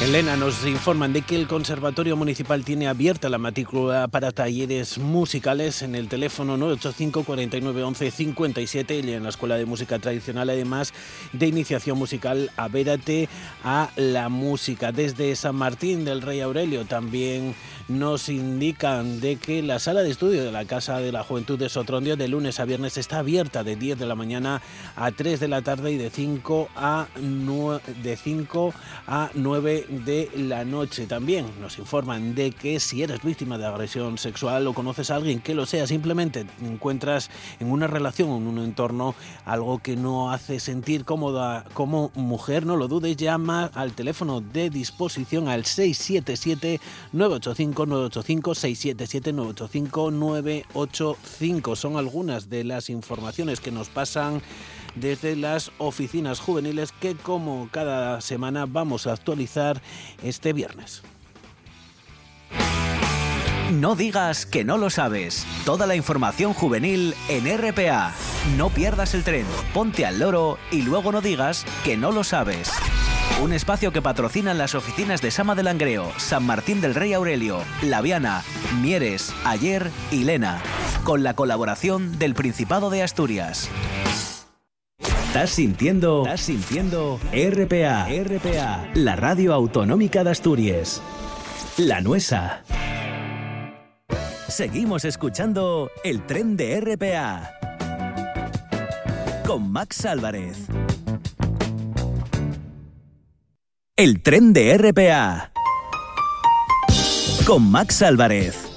[0.00, 5.82] Elena, nos informan de que el Conservatorio Municipal tiene abierta la matrícula para talleres musicales
[5.82, 10.94] en el teléfono 985 49 11 57 y en la Escuela de Música Tradicional, además
[11.32, 13.28] de iniciación musical, Avérate
[13.64, 14.92] a la música.
[14.92, 17.56] Desde San Martín del Rey Aurelio también
[17.88, 21.68] nos indican de que la sala de estudio de la Casa de la Juventud de
[21.68, 24.62] Sotrondio de lunes a viernes está abierta de 10 de la mañana
[24.94, 28.74] a 3 de la tarde y de 5 a 9, de 5
[29.08, 31.06] a 9 de la noche.
[31.06, 35.40] También nos informan de que si eres víctima de agresión sexual o conoces a alguien
[35.40, 40.30] que lo sea, simplemente encuentras en una relación o en un entorno algo que no
[40.30, 46.80] hace sentir cómoda como mujer, no lo dudes, llama al teléfono de disposición al 677
[47.12, 51.76] 985 985 677 985 985.
[51.76, 54.42] Son algunas de las informaciones que nos pasan
[54.94, 59.80] desde las oficinas juveniles que como cada semana vamos a actualizar
[60.22, 61.02] este viernes.
[63.72, 65.46] No digas que no lo sabes.
[65.66, 68.14] Toda la información juvenil en RPA.
[68.56, 72.70] No pierdas el tren, ponte al loro y luego no digas que no lo sabes.
[73.42, 77.62] Un espacio que patrocinan las oficinas de Sama de Langreo, San Martín del Rey Aurelio,
[77.82, 78.42] Laviana,
[78.80, 80.62] Mieres, Ayer y Lena,
[81.04, 83.68] con la colaboración del Principado de Asturias.
[85.28, 91.02] Estás sintiendo, estás sintiendo RPA, RPA, la radio autonómica de Asturias.
[91.76, 92.62] La Nuesa.
[94.48, 97.52] Seguimos escuchando el tren de RPA
[99.46, 100.66] con Max Álvarez.
[103.96, 105.52] El tren de RPA.
[107.44, 108.67] Con Max Álvarez.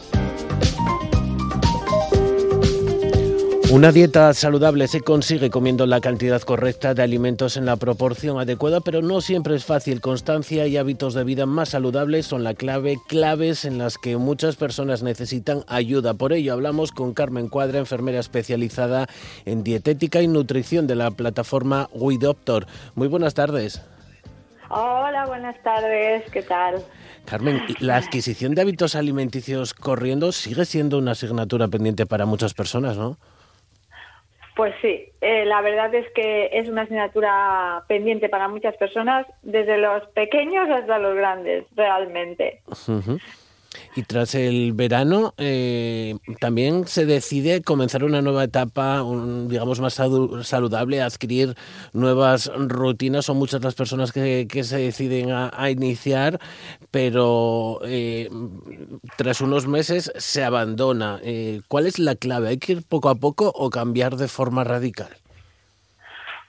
[3.71, 8.81] Una dieta saludable se consigue comiendo la cantidad correcta de alimentos en la proporción adecuada,
[8.81, 10.01] pero no siempre es fácil.
[10.01, 14.57] Constancia y hábitos de vida más saludables son la clave, claves en las que muchas
[14.57, 16.15] personas necesitan ayuda.
[16.15, 19.07] Por ello hablamos con Carmen Cuadra, enfermera especializada
[19.45, 22.67] en dietética y nutrición de la plataforma WeDoctor.
[22.95, 23.81] Muy buenas tardes.
[24.69, 26.83] Hola, buenas tardes, ¿qué tal?
[27.23, 32.97] Carmen, la adquisición de hábitos alimenticios corriendo sigue siendo una asignatura pendiente para muchas personas,
[32.97, 33.17] ¿no?
[34.61, 39.79] Pues sí, eh, la verdad es que es una asignatura pendiente para muchas personas, desde
[39.79, 42.61] los pequeños hasta los grandes, realmente.
[43.95, 49.03] Y tras el verano eh, también se decide comenzar una nueva etapa,
[49.47, 51.55] digamos, más saludable, adquirir
[51.93, 53.25] nuevas rutinas.
[53.25, 56.39] Son muchas las personas que, se deciden a, iniciar,
[56.89, 58.29] pero eh,
[59.17, 61.19] tras unos meses se abandona.
[61.23, 62.49] Eh, ¿Cuál es la clave?
[62.49, 65.09] ¿Hay que ir poco a poco o cambiar de forma radical?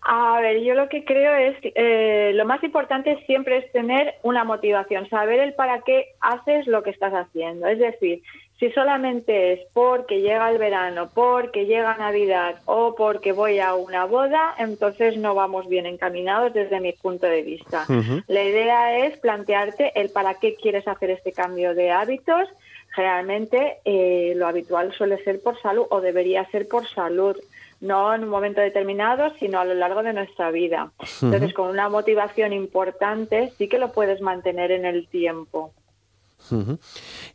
[0.04, 4.42] A ver, yo lo que creo es, eh, lo más importante siempre es tener una
[4.42, 7.68] motivación, saber el para qué haces lo que estás haciendo.
[7.68, 8.20] Es decir,
[8.58, 14.04] si solamente es porque llega el verano, porque llega Navidad o porque voy a una
[14.04, 17.86] boda, entonces no vamos bien encaminados desde mi punto de vista.
[18.26, 22.48] La idea es plantearte el para qué quieres hacer este cambio de hábitos.
[22.94, 27.36] Generalmente eh, lo habitual suele ser por salud o debería ser por salud
[27.82, 30.92] no en un momento determinado, sino a lo largo de nuestra vida.
[31.20, 35.72] Entonces, con una motivación importante, sí que lo puedes mantener en el tiempo.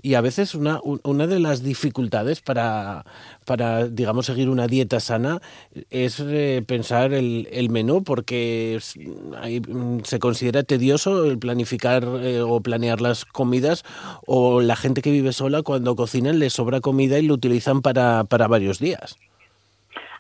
[0.01, 3.05] Y a veces una, una de las dificultades para,
[3.45, 5.41] para, digamos, seguir una dieta sana
[5.89, 8.79] es eh, pensar el, el, menú, porque
[9.67, 13.83] mm, se considera tedioso el planificar eh, o planear las comidas,
[14.25, 18.25] o la gente que vive sola cuando cocinan le sobra comida y lo utilizan para,
[18.25, 19.17] para varios días.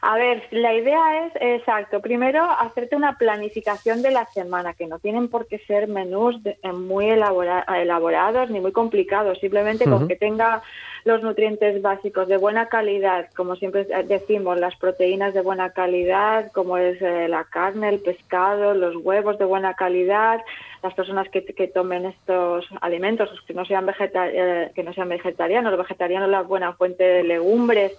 [0.01, 4.99] A ver, la idea es, exacto, primero hacerte una planificación de la semana, que no
[4.99, 10.61] tienen por qué ser menús eh, muy elaborados ni muy complicados, simplemente con que tenga
[11.03, 16.77] los nutrientes básicos de buena calidad, como siempre decimos, las proteínas de buena calidad, como
[16.77, 20.41] es eh, la carne, el pescado, los huevos de buena calidad,
[20.83, 21.41] las personas que,
[21.73, 26.73] tomen estos alimentos, que no sean, eh, que no sean vegetarianos, los vegetarianos la buena
[26.73, 27.97] fuente de legumbres,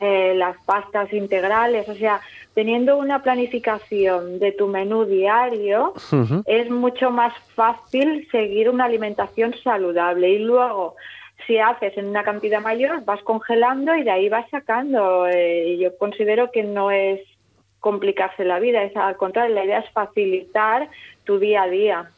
[0.00, 2.20] eh, las pastas integrales, o sea,
[2.54, 5.94] teniendo una planificación de tu menú diario,
[6.46, 10.94] es mucho más fácil seguir una alimentación saludable y luego
[11.46, 15.26] si haces en una cantidad mayor vas congelando y de ahí vas sacando.
[15.26, 17.20] Eh, yo considero que no es
[17.80, 20.88] complicarse la vida, es al contrario, la idea es facilitar
[21.24, 22.10] tu día a día.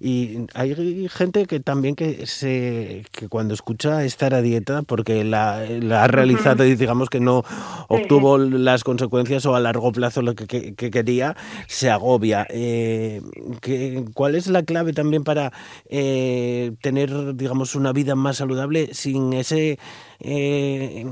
[0.00, 5.58] Y hay gente que también que se que cuando escucha estar a dieta porque la,
[5.58, 7.44] ha realizado y digamos que no
[7.88, 11.36] obtuvo las consecuencias o a largo plazo lo que, quería,
[11.68, 12.46] se agobia.
[12.50, 13.22] Eh,
[14.14, 15.52] ¿Cuál es la clave también para
[15.88, 19.78] eh, tener digamos una vida más saludable sin ese
[20.20, 21.04] eh,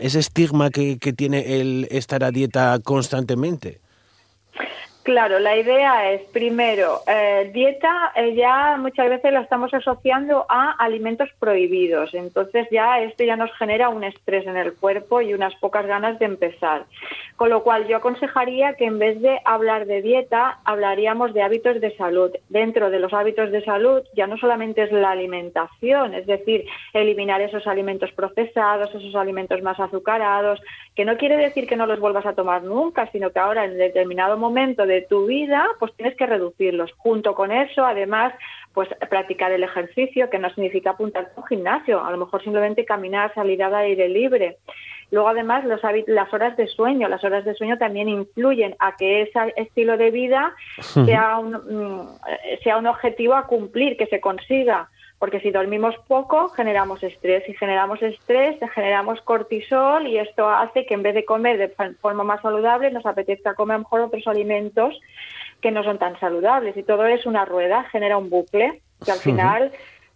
[0.00, 3.80] ese estigma que, que tiene el estar a dieta constantemente?
[5.08, 10.72] Claro, la idea es, primero, eh, dieta eh, ya muchas veces la estamos asociando a
[10.72, 15.54] alimentos prohibidos, entonces ya esto ya nos genera un estrés en el cuerpo y unas
[15.54, 16.84] pocas ganas de empezar.
[17.36, 21.80] Con lo cual yo aconsejaría que en vez de hablar de dieta, hablaríamos de hábitos
[21.80, 22.32] de salud.
[22.50, 27.40] Dentro de los hábitos de salud ya no solamente es la alimentación, es decir, eliminar
[27.40, 30.60] esos alimentos procesados, esos alimentos más azucarados,
[30.94, 33.78] que no quiere decir que no los vuelvas a tomar nunca, sino que ahora en
[33.78, 36.92] determinado momento de tu vida, pues tienes que reducirlos.
[36.96, 38.34] Junto con eso, además,
[38.72, 42.84] pues practicar el ejercicio, que no significa apuntar a un gimnasio, a lo mejor simplemente
[42.84, 44.58] caminar, salir al aire libre.
[45.10, 47.08] Luego, además, los las horas de sueño.
[47.08, 50.54] Las horas de sueño también influyen a que ese estilo de vida
[51.06, 52.18] sea un, mm,
[52.62, 57.54] sea un objetivo a cumplir, que se consiga porque si dormimos poco generamos estrés, si
[57.54, 61.68] generamos estrés generamos cortisol y esto hace que en vez de comer de
[62.00, 64.98] forma más saludable nos apetezca comer mejor otros alimentos
[65.60, 69.18] que no son tan saludables y todo es una rueda, genera un bucle que al
[69.18, 69.72] final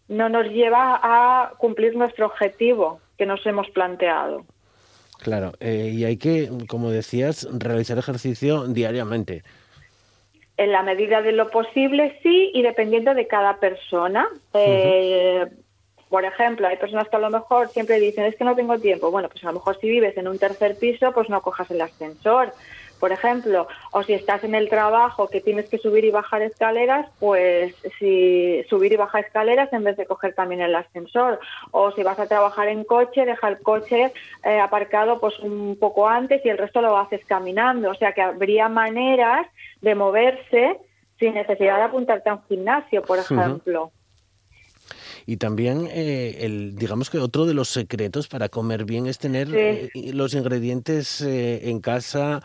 [0.08, 4.44] no nos lleva a cumplir nuestro objetivo que nos hemos planteado.
[5.18, 9.44] Claro, eh, y hay que, como decías, realizar ejercicio diariamente.
[10.56, 14.28] En la medida de lo posible, sí, y dependiendo de cada persona.
[14.54, 15.46] Eh,
[16.08, 19.10] por ejemplo, hay personas que a lo mejor siempre dicen, es que no tengo tiempo.
[19.10, 21.80] Bueno, pues a lo mejor si vives en un tercer piso, pues no cojas el
[21.80, 22.52] ascensor
[23.02, 27.10] por ejemplo, o si estás en el trabajo que tienes que subir y bajar escaleras,
[27.18, 31.40] pues si subir y bajar escaleras en vez de coger también el ascensor,
[31.72, 34.12] o si vas a trabajar en coche, deja el coche
[34.44, 38.22] eh, aparcado pues un poco antes y el resto lo haces caminando, o sea que
[38.22, 39.48] habría maneras
[39.80, 40.78] de moverse
[41.18, 43.90] sin necesidad de apuntarte a un gimnasio, por ejemplo.
[45.26, 49.48] Y también, eh, el, digamos que otro de los secretos para comer bien es tener
[49.54, 52.40] eh, los ingredientes eh, en casa,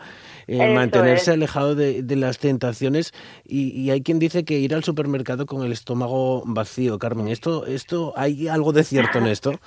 [0.48, 3.12] mantenerse alejado de, las tentaciones.
[3.44, 7.28] Y, hay quien dice que ir al supermercado con el estómago vacío, Carmen.
[7.28, 9.52] ¿Esto, esto ¿Hay algo de cierto en esto?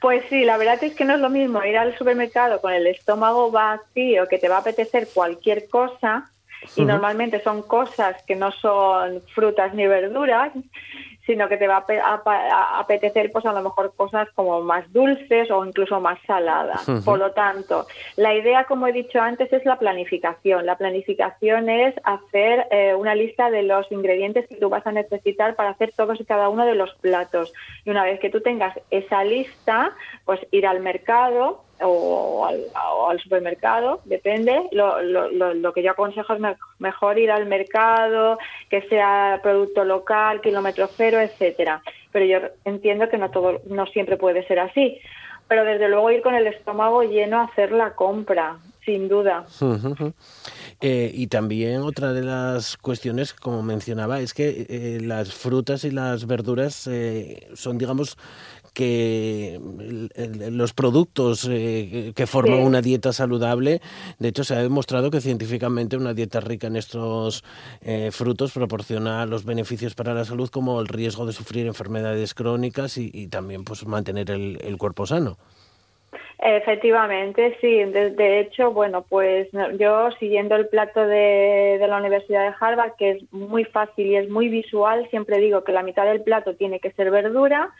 [0.00, 2.86] Pues sí, la verdad es que no es lo mismo ir al supermercado con el
[2.86, 6.30] estómago vacío, que te va a apetecer cualquier cosa,
[6.76, 10.52] y normalmente son cosas que no son frutas ni verduras,
[11.26, 15.64] sino que te va a, apetecer pues a lo mejor cosas como más dulces o
[15.64, 16.84] incluso más saladas.
[17.04, 20.66] Por lo tanto, la idea, como he dicho antes, es la planificación.
[20.66, 25.54] La planificación es hacer eh, una lista de los ingredientes que tú vas a necesitar
[25.54, 27.52] para hacer todos y cada uno de los platos.
[27.84, 29.94] Y una vez que tú tengas esa lista,
[30.24, 34.68] pues ir al mercado, o al, supermercado, depende.
[34.72, 36.40] Lo, lo, lo, que yo aconsejo es
[36.78, 38.38] mejor ir al mercado,
[38.70, 41.82] que sea producto local, kilómetro cero, etcétera.
[42.10, 44.98] Pero yo entiendo que no todo, no siempre puede ser así.
[45.48, 49.44] Pero desde luego ir con el estómago lleno a hacer la compra, sin duda.
[50.80, 55.90] Eh, y también otra de las cuestiones, como mencionaba, es que eh, las frutas y
[55.90, 58.16] las verduras eh, son, digamos,
[58.72, 59.60] que
[60.50, 63.80] los productos eh, que forman una dieta saludable,
[64.18, 67.44] de hecho se ha demostrado que científicamente una dieta rica en estos
[67.82, 72.96] eh, frutos proporciona los beneficios para la salud como el riesgo de sufrir enfermedades crónicas
[72.98, 75.36] y, también pues mantener el, cuerpo sano.
[76.38, 77.84] Efectivamente, sí.
[77.84, 79.48] De, hecho, bueno, pues
[79.78, 84.16] yo siguiendo el plato de, de, la Universidad de Harvard, que es muy fácil y
[84.16, 87.72] es muy visual, siempre digo que la mitad del plato tiene que ser verdura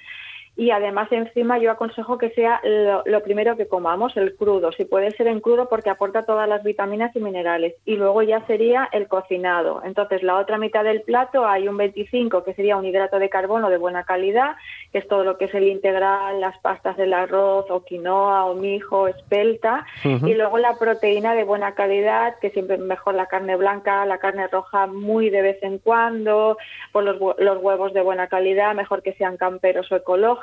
[0.55, 2.61] y además encima yo aconsejo que sea
[3.07, 6.63] lo, primero que comamos, el crudo, si puede ser en crudo porque aporta todas las
[6.63, 7.75] vitaminas y minerales.
[7.87, 9.81] Y luego ya sería el cocinado.
[9.83, 13.71] Entonces la otra mitad del plato hay un 25 que sería un hidrato de carbono
[13.71, 14.57] de buena calidad,
[14.93, 18.55] que es todo lo que es el integral, las pastas del arroz o quinoa o
[18.55, 19.87] mijo, espelta.
[20.05, 24.49] Y luego la proteína de buena calidad, que siempre mejor la carne blanca, la carne
[24.49, 26.59] roja muy de vez en cuando,
[26.93, 30.42] pues los, los huevos de buena calidad, mejor que sean camperos o ecológicos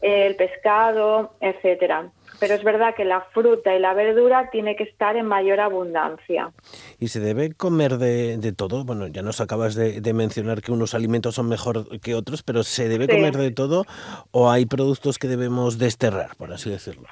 [0.00, 2.10] el pescado, etcétera.
[2.38, 6.50] Pero es verdad que la fruta y la verdura tiene que estar en mayor abundancia.
[6.98, 8.84] ¿Y se debe comer de, todo?
[8.84, 12.88] Bueno, ya nos acabas de, mencionar que unos alimentos son mejor que otros, pero ¿se
[12.88, 13.84] debe comer de todo
[14.30, 17.06] o hay productos que debemos desterrar, por así decirlo?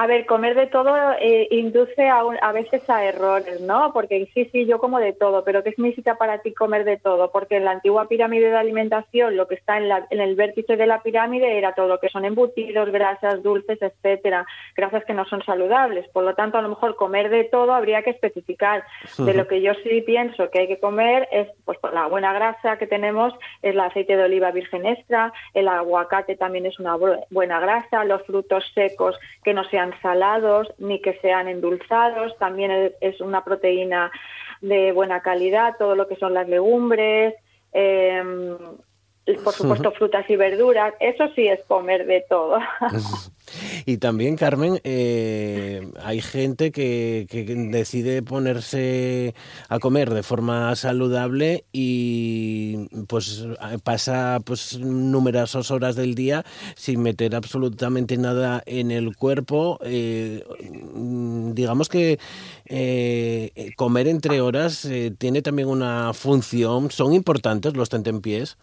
[0.00, 3.92] A ver, comer de todo eh, induce a, a, veces a errores, ¿no?
[3.92, 7.32] Porque sí, sí, yo como de todo, pero ¿qué significa para ti comer de todo?
[7.32, 10.76] Porque en la antigua pirámide de alimentación, lo que está en, la, en el vértice
[10.76, 14.46] de la pirámide era todo lo que son embutidos, grasas, dulces, etcétera,
[14.76, 16.08] grasas que no son saludables.
[16.10, 18.84] Por lo tanto, a lo mejor comer de todo habría que especificar.
[19.18, 22.78] De lo que yo sí pienso que hay que comer es, pues, la buena grasa
[22.78, 26.96] que tenemos es el aceite de oliva virgen extra, el aguacate también es una
[27.30, 32.36] buena grasa, los frutos secos que no sean salados ni que sean endulzados.
[32.38, 34.10] También es una proteína
[34.60, 37.34] de buena calidad, todo lo que son las legumbres,
[37.72, 38.56] em,
[39.44, 40.94] por supuesto frutas y verduras.
[41.00, 42.58] Eso sí es comer de todo.
[43.86, 47.26] Y también, Carmen, eh, hay gente que,
[47.70, 49.34] decide ponerse
[49.68, 53.46] a comer de forma saludable y pues
[53.84, 56.44] pasa pues numerosas horas del día
[56.74, 59.78] sin meter absolutamente nada en el cuerpo.
[59.82, 60.44] Eh,
[61.52, 62.18] digamos que
[62.66, 64.88] eh, comer entre horas
[65.18, 66.90] tiene también una función.
[66.90, 68.56] ¿Son importantes los tentempiés?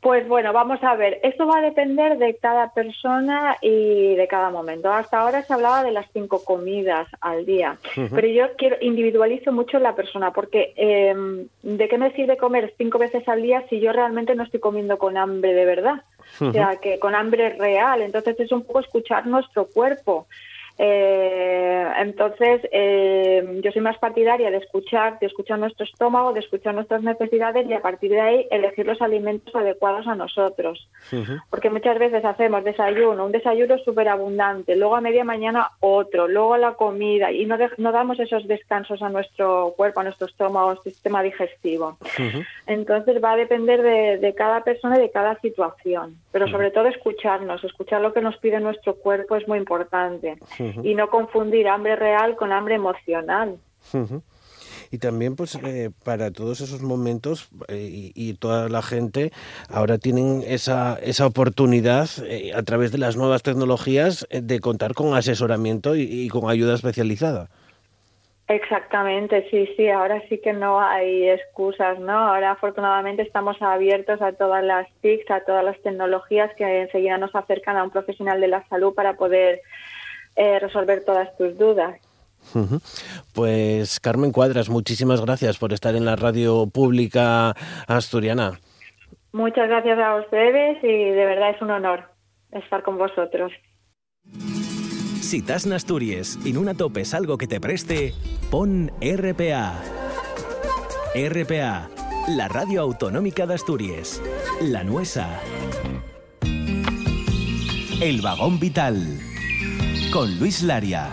[0.00, 4.48] Pues bueno, vamos a ver, esto va a depender de cada persona y de cada
[4.48, 4.90] momento.
[4.90, 7.76] Hasta ahora se hablaba de las cinco comidas al día,
[8.14, 12.98] pero yo quiero individualizo mucho la persona porque eh, ¿de qué me sirve comer cinco
[12.98, 16.02] veces al día si yo realmente no estoy comiendo con hambre de verdad?
[16.40, 18.02] O sea, que con hambre real.
[18.02, 20.26] Entonces es un poco escuchar nuestro cuerpo.
[20.82, 26.74] Eh, entonces, eh, yo soy más partidaria de escuchar, de escuchar nuestro estómago, de escuchar
[26.74, 30.88] nuestras necesidades y a partir de ahí elegir los alimentos adecuados a nosotros.
[31.50, 36.56] Porque muchas veces hacemos desayuno, un desayuno súper abundante, luego a media mañana otro, luego
[36.56, 41.22] la comida y no, no damos esos descansos a nuestro cuerpo, a nuestro estómago, sistema
[41.22, 41.98] digestivo.
[42.66, 46.86] Entonces va a depender de, de, cada persona y de cada situación, pero sobre todo
[46.86, 50.38] escucharnos, escuchar lo que nos pide nuestro cuerpo es muy importante
[50.82, 53.58] y no confundir hambre real con hambre emocional.
[54.92, 59.30] Y también, pues, eh, para todos esos momentos eh, y, toda la gente
[59.68, 65.14] ahora tienen esa, esa oportunidad eh, a través de las nuevas tecnologías de contar con
[65.14, 67.48] asesoramiento y, con ayuda especializada.
[68.48, 72.12] Exactamente, sí, sí, ahora sí que no hay excusas, ¿no?
[72.12, 77.32] Ahora afortunadamente estamos abiertos a todas las TICs, a todas las tecnologías que enseguida nos
[77.32, 79.60] acercan a un profesional de la salud para poder
[80.40, 82.00] eh, resolver todas tus dudas.
[83.34, 87.54] Pues Carmen Cuadras, muchísimas gracias por estar en la radio pública
[87.86, 88.58] asturiana.
[89.32, 92.04] Muchas gracias a ustedes y de verdad es un honor
[92.52, 93.52] estar con vosotros.
[95.20, 98.14] Si estás en Asturias y no topes algo que te preste,
[98.50, 99.74] pon RPA.
[101.14, 101.90] RPA,
[102.28, 104.22] la radio autonómica de Asturias.
[104.62, 105.38] La Nuesa.
[108.00, 109.29] El vagón vital.
[110.10, 111.08] Con Luis Laria.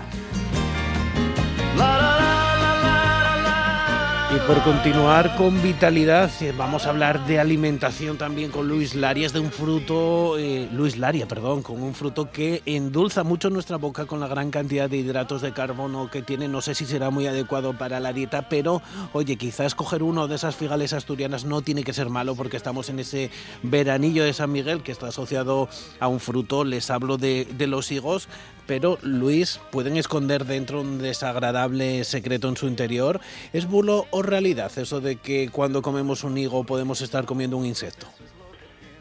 [4.38, 9.34] Y por continuar con vitalidad, eh, vamos a hablar de alimentación también con Luis Larias,
[9.34, 14.06] de un fruto, eh, Luis Laria, perdón, con un fruto que endulza mucho nuestra boca
[14.06, 16.48] con la gran cantidad de hidratos de carbono que tiene.
[16.48, 20.36] No sé si será muy adecuado para la dieta, pero oye, quizás escoger uno de
[20.36, 23.32] esas figales asturianas no tiene que ser malo porque estamos en ese
[23.64, 25.68] veranillo de San Miguel que está asociado
[26.00, 26.64] a un fruto.
[26.64, 28.30] Les hablo de, de los higos,
[28.68, 33.20] pero Luis, pueden esconder dentro un desagradable secreto en su interior.
[33.54, 37.66] ¿Es bulo o realidad eso de que cuando comemos un higo podemos estar comiendo un
[37.66, 38.08] insecto?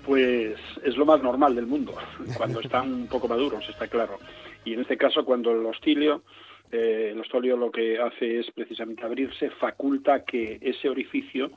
[0.04, 1.94] Pues es lo más normal del mundo,
[2.36, 4.18] cuando están un poco maduros, está claro.
[4.64, 6.22] Y en este caso, cuando el hostilio,
[6.70, 11.50] eh, el hostolio lo que hace es precisamente abrirse, faculta que ese orificio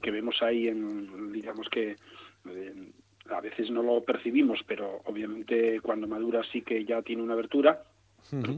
[0.00, 1.96] que vemos ahí en, digamos que
[3.30, 7.82] a veces no lo percibimos, pero obviamente cuando madura sí que ya tiene una abertura.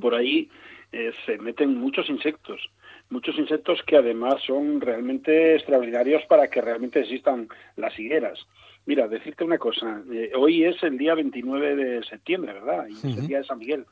[0.01, 0.49] Por ahí
[0.93, 2.71] eh, se meten muchos insectos,
[3.11, 8.39] muchos insectos que además son realmente extraordinarios para que realmente existan las higueras.
[8.85, 12.87] Mira, decirte una cosa, eh, hoy es el día 29 de septiembre, ¿verdad?
[12.89, 13.85] Y es el día de San Miguel.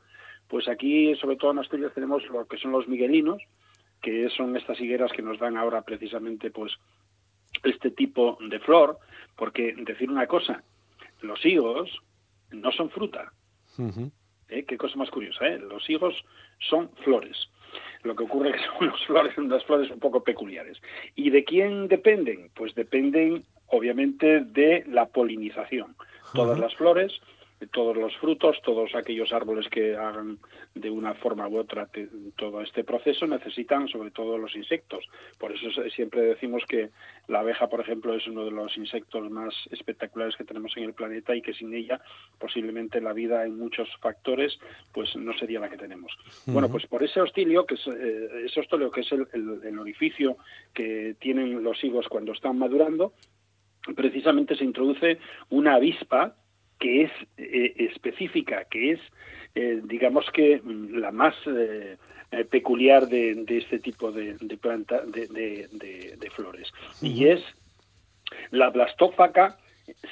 [0.47, 3.41] Pues aquí, sobre todo en Asturias, tenemos lo que son los miguelinos,
[4.01, 6.73] que son estas higueras que nos dan ahora precisamente pues
[7.63, 8.99] este tipo de flor,
[9.35, 10.63] porque decir una cosa,
[11.21, 12.01] los higos
[12.51, 13.33] no son fruta.
[14.47, 14.63] ¿Eh?
[14.65, 15.59] Qué cosa más curiosa, ¿eh?
[15.59, 16.23] Los higos
[16.69, 17.49] son flores.
[18.03, 20.81] Lo que ocurre es que son unas flores, unas flores un poco peculiares.
[21.15, 22.49] ¿Y de quién dependen?
[22.53, 25.95] Pues dependen, obviamente, de la polinización.
[26.33, 27.13] Todas las flores
[27.71, 30.39] todos los frutos, todos aquellos árboles que hagan
[30.73, 31.87] de una forma u otra
[32.35, 35.05] todo este proceso necesitan sobre todo los insectos.
[35.39, 36.89] Por eso siempre decimos que
[37.27, 40.93] la abeja, por ejemplo, es uno de los insectos más espectaculares que tenemos en el
[40.93, 42.01] planeta y que sin ella
[42.39, 44.59] posiblemente la vida en muchos factores
[44.93, 46.11] pues no sería la que tenemos.
[46.45, 50.37] Bueno, pues por ese hostilio, que es, eh, ese hostilio que es el orificio
[50.73, 53.13] que tienen los higos cuando están madurando,
[53.95, 56.35] precisamente se introduce una avispa
[56.85, 58.99] que es eh, específica, que es,
[59.55, 61.97] eh, digamos que, mm, la más eh,
[62.51, 66.71] peculiar de, este tipo de, planta, de, flores.
[67.01, 67.41] Y es
[68.51, 69.57] la Blastophaca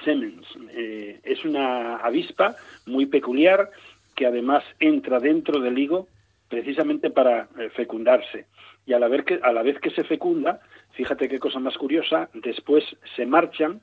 [0.03, 0.47] semens.
[0.74, 2.55] es una avispa
[2.88, 3.69] muy peculiar
[4.15, 6.07] que además entra dentro del higo
[6.49, 8.47] precisamente para fecundarse.
[8.88, 10.59] Y a la, vez que, a la vez que se fecunda,
[10.93, 12.84] fíjate qué cosa más curiosa, después
[13.15, 13.82] se marchan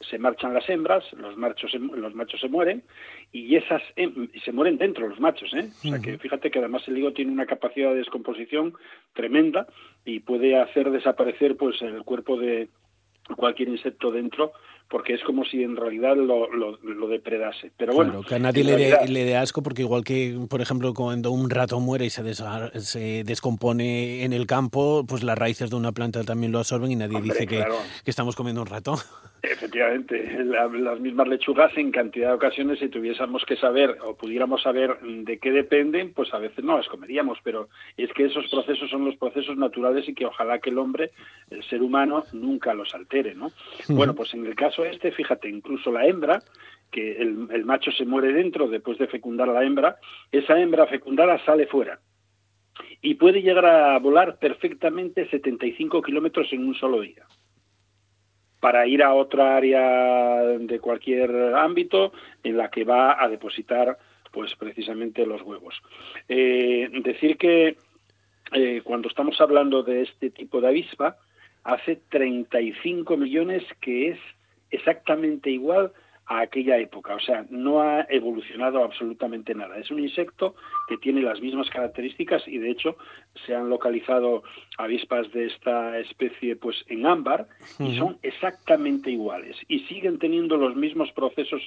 [0.00, 2.82] se marchan las hembras, los machos se, los machos se mueren
[3.32, 3.82] y esas
[4.44, 5.68] se mueren dentro los machos, ¿eh?
[5.70, 8.74] O sea que fíjate que además el higo tiene una capacidad de descomposición
[9.12, 9.66] tremenda
[10.04, 12.68] y puede hacer desaparecer pues el cuerpo de
[13.36, 14.52] cualquier insecto dentro
[14.90, 17.70] porque es como si en realidad lo, lo, depredase.
[17.76, 21.30] Pero bueno, que a nadie le, dé, le asco porque igual que, por ejemplo, cuando
[21.30, 25.92] un rato muere y se, se descompone en el campo, pues las raíces de una
[25.92, 27.64] planta también lo absorben y nadie dice que,
[28.04, 28.96] que, estamos comiendo un rato.
[29.42, 34.98] Efectivamente, las mismas lechugas en cantidad de ocasiones si tuviésemos que saber o pudiéramos saber
[35.00, 39.06] de qué dependen, pues a veces no las comeríamos, pero es que esos procesos son
[39.06, 41.12] los procesos naturales y que ojalá que el hombre,
[41.48, 43.50] el ser humano, nunca los altere, ¿no?
[43.88, 46.42] Bueno, pues en el caso este, fíjate, incluso la hembra,
[46.90, 49.96] que el, macho se muere dentro después de fecundar a la hembra,
[50.32, 52.00] esa hembra fecundada sale fuera
[53.00, 57.26] y puede llegar a volar perfectamente 75 kilómetros en un solo día
[58.60, 62.12] para ir a otra área de cualquier ámbito
[62.42, 63.96] en la que va a depositar
[64.32, 65.80] pues precisamente los huevos.
[66.28, 67.76] Eh, decir que
[68.52, 71.16] eh, cuando estamos hablando de este tipo de avispa,
[71.64, 74.18] hace 35 millones que es
[74.70, 75.92] exactamente igual
[76.26, 77.16] a aquella época.
[77.16, 79.76] O sea, no ha evolucionado absolutamente nada.
[79.78, 80.54] Es un insecto
[80.88, 82.96] que tiene las mismas características y de hecho
[83.46, 84.42] se han localizado
[84.76, 87.46] avispas de esta especie pues en ámbar
[87.78, 91.62] y son exactamente iguales y siguen teniendo los mismos procesos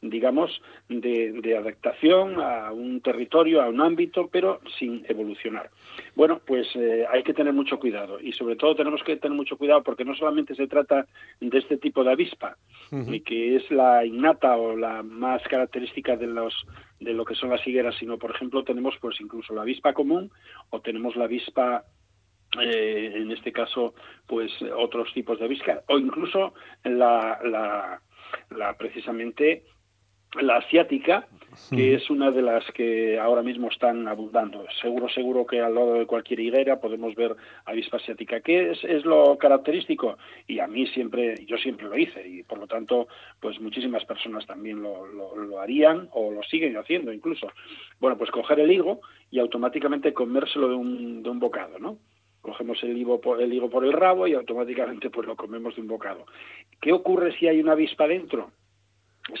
[0.00, 5.70] digamos, de, adaptación a un territorio, a un ámbito, pero sin evolucionar.
[6.14, 9.56] Bueno, pues eh, hay que tener mucho cuidado y sobre todo tenemos que tener mucho
[9.56, 11.06] cuidado porque no solamente se trata
[11.40, 12.56] de este tipo de avispa,
[12.90, 16.54] y que es la innata o la más característica de los
[17.00, 20.30] de lo que son las higueras, sino por ejemplo tenemos pues incluso la avispa común
[20.70, 21.84] o tenemos la avispa
[22.60, 23.94] eh, en este caso
[24.26, 28.00] pues otros tipos de avispa o incluso la, la,
[28.50, 29.64] la precisamente
[30.40, 31.26] la asiática,
[31.70, 34.64] que es una de las que ahora mismo están abundando.
[34.80, 38.40] Seguro, seguro que al lado de cualquier higuera podemos ver avispa asiática.
[38.40, 40.18] ¿Qué es, es lo característico?
[40.46, 43.08] Y a mí siempre, yo siempre lo hice y por lo tanto,
[43.40, 47.48] pues muchísimas personas también lo, lo, harían o lo siguen haciendo incluso.
[47.98, 49.00] Bueno, pues coger el higo
[49.30, 51.98] y automáticamente comérselo de un, de un bocado, ¿no?
[52.40, 55.82] cogemos el higo, por, el higo por el rabo y automáticamente pues lo comemos de
[55.82, 56.24] un bocado.
[56.80, 58.52] ¿Qué ocurre si hay una avispa dentro?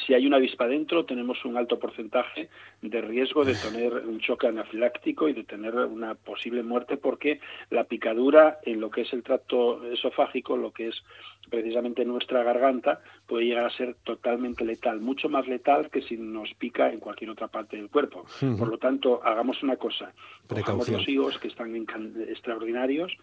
[0.06, 2.48] Si hay una avispa dentro, tenemos un alto porcentaje
[2.82, 7.84] de riesgo de tener un choque anafiláctico y de tener una posible muerte porque la
[7.84, 11.02] picadura en lo que es el tracto esofágico, lo que es
[11.48, 16.52] precisamente nuestra garganta, puede llegar a ser totalmente letal, mucho más letal que si nos
[16.54, 18.26] pica en cualquier otra parte del cuerpo.
[18.58, 20.12] Por lo tanto, hagamos una cosa,
[20.46, 23.16] cojamos los higos que están extraordinarios,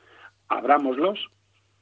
[0.48, 1.30] abrámoslos,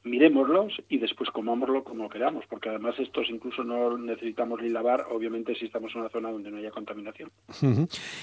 [0.04, 5.54] miremoslos y después comámoslo como queramos, porque además estos incluso no necesitamos ni lavar, obviamente
[5.54, 7.30] si estamos en una zona donde no haya contaminación.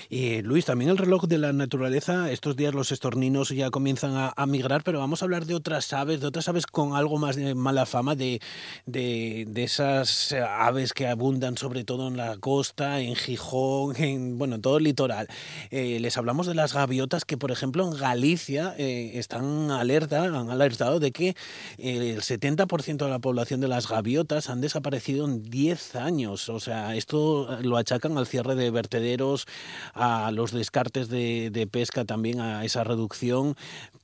[0.10, 4.46] y Luis, también el reloj de la naturaleza, estos días los estorninos ya comienzan a,
[4.46, 7.56] migrar, pero vamos a hablar de otras aves, de otras aves con algo más de
[7.56, 8.42] mala fama, de,
[8.86, 14.62] de, esas aves que abundan sobre todo en la costa, en Gijón, en bueno, en
[14.62, 15.28] todo el litoral.
[15.72, 20.50] Eh, les hablamos de las gaviotas que, por ejemplo, en Galicia eh, están alerta, han
[20.50, 21.36] alertado de que
[21.78, 26.50] el 70% de la población de las gaviotas han desaparecido en 10 años.
[26.50, 29.48] O sea, esto lo achacan al cierre de vertederos,
[29.94, 33.56] a los descartes de, pesca también, a esa reducción,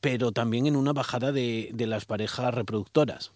[0.01, 3.31] pero también en una bajada de, las parejas reproductoras.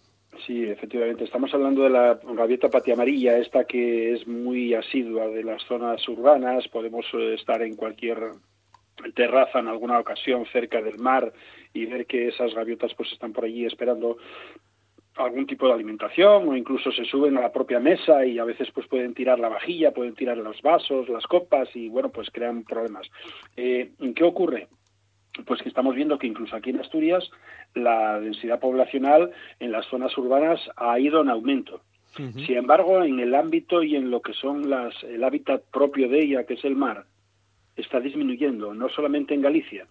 [0.46, 1.24] Sí, efectivamente.
[1.24, 6.68] Estamos hablando de la gaviota patiamarilla, esta que es muy asidua de las zonas urbanas.
[6.68, 8.32] Podemos eh, estar en cualquier
[9.16, 11.32] terraza en alguna ocasión cerca del mar
[11.74, 14.18] y ver que esas gaviotas pues están por allí esperando
[15.16, 18.70] algún tipo de alimentación o incluso se suben a la propia mesa y a veces
[18.74, 22.64] pues pueden tirar la vajilla, pueden tirar los vasos, las copas y bueno pues crean
[22.64, 23.08] problemas.
[23.58, 24.68] Eh, ¿Qué ocurre?
[25.46, 27.30] Pues que estamos viendo que incluso aquí en Asturias
[27.74, 31.82] la densidad poblacional en las zonas urbanas ha ido en aumento.
[32.14, 36.20] Sin embargo, en el ámbito y en lo que son las, el hábitat propio de
[36.20, 37.06] ella, que es el mar,
[37.78, 39.88] está disminuyendo, no solamente en Galicia,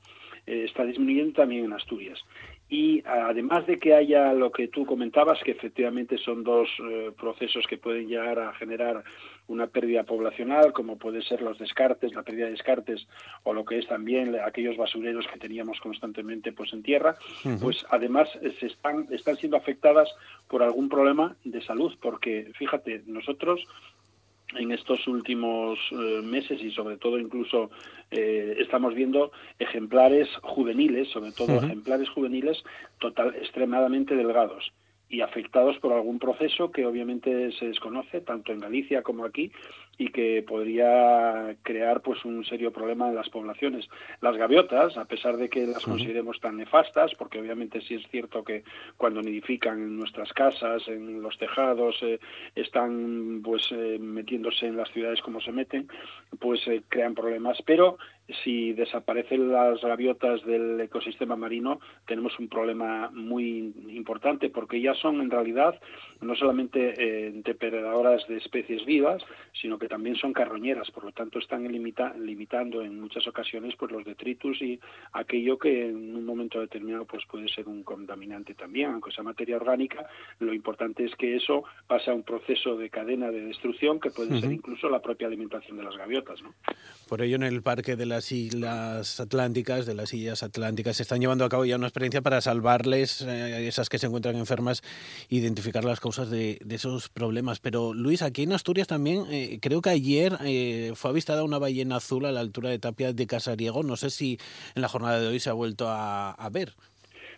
[0.50, 2.18] eh, está disminuyendo también en Asturias.
[2.68, 7.66] Y además de que haya lo que tú comentabas, que efectivamente son dos eh, procesos
[7.68, 9.04] que pueden llegar a generar
[9.46, 13.06] una pérdida poblacional, como puede ser los descartes, la pérdida de descartes,
[13.44, 17.14] o lo que es también aquellos basureros que teníamos constantemente pues en tierra,
[17.60, 20.08] pues además eh, se están, están siendo afectadas
[20.48, 23.64] por algún problema de salud, porque fíjate, nosotros
[24.56, 27.70] en estos últimos eh, meses y sobre todo incluso
[28.10, 32.62] eh, estamos viendo ejemplares juveniles, sobre todo ejemplares juveniles
[32.98, 34.72] total extremadamente delgados
[35.08, 39.50] y afectados por algún proceso que obviamente se desconoce tanto en Galicia como aquí
[40.00, 43.86] y que podría crear pues un serio problema en las poblaciones.
[44.22, 48.42] Las gaviotas, a pesar de que las consideremos tan nefastas, porque obviamente sí es cierto
[48.42, 48.64] que
[48.96, 52.18] cuando nidifican en nuestras casas, en los tejados, eh,
[52.54, 55.86] están pues eh, metiéndose en las ciudades como se meten,
[56.38, 57.58] pues eh, crean problemas.
[57.66, 57.98] Pero
[58.42, 65.20] si desaparecen las gaviotas del ecosistema marino, tenemos un problema muy importante, porque ellas son
[65.20, 65.78] en realidad
[66.22, 69.22] no solamente depredadoras de especies vivas,
[69.60, 74.04] sino que también son carroñeras, por lo tanto están limitando en muchas ocasiones pues los
[74.04, 74.78] detritus y
[75.12, 79.56] aquello que en un momento determinado pues puede ser un contaminante también, aunque sea materia
[79.56, 80.06] orgánica,
[80.38, 84.40] lo importante es que eso pasa a un proceso de cadena de destrucción que puede
[84.40, 86.40] ser incluso la propia alimentación de las gaviotas.
[86.40, 86.54] ¿no?
[87.08, 91.20] Por ello en el Parque de las Islas Atlánticas, de las Islas Atlánticas, se están
[91.20, 94.82] llevando a cabo ya una experiencia para salvarles, eh, esas que se encuentran enfermas,
[95.28, 97.58] identificar las causas de, esos problemas.
[97.58, 101.96] Pero Luis, aquí en Asturias también eh, creo que ayer eh, fue avistada una ballena
[101.96, 103.82] azul a la altura de Tapia de Casariego.
[103.82, 104.38] No sé si
[104.74, 106.72] en la jornada de hoy se ha vuelto a, ver.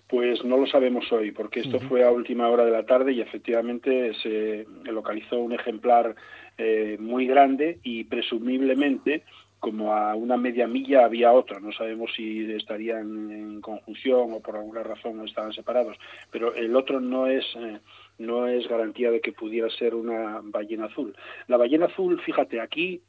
[0.08, 3.20] Pues no lo sabemos hoy, porque esto fue a última hora de la tarde y
[3.20, 6.14] efectivamente se localizó un ejemplar
[6.58, 9.22] eh, muy grande y presumiblemente
[9.62, 11.60] como a una media milla había otro.
[11.60, 15.96] No sabemos si estarían en conjunción o por alguna razón estaban separados,
[16.32, 17.78] pero el otro no es eh,
[18.18, 21.16] no es garantía de que pudiera ser una ballena azul.
[21.48, 23.02] La ballena azul, fíjate, aquí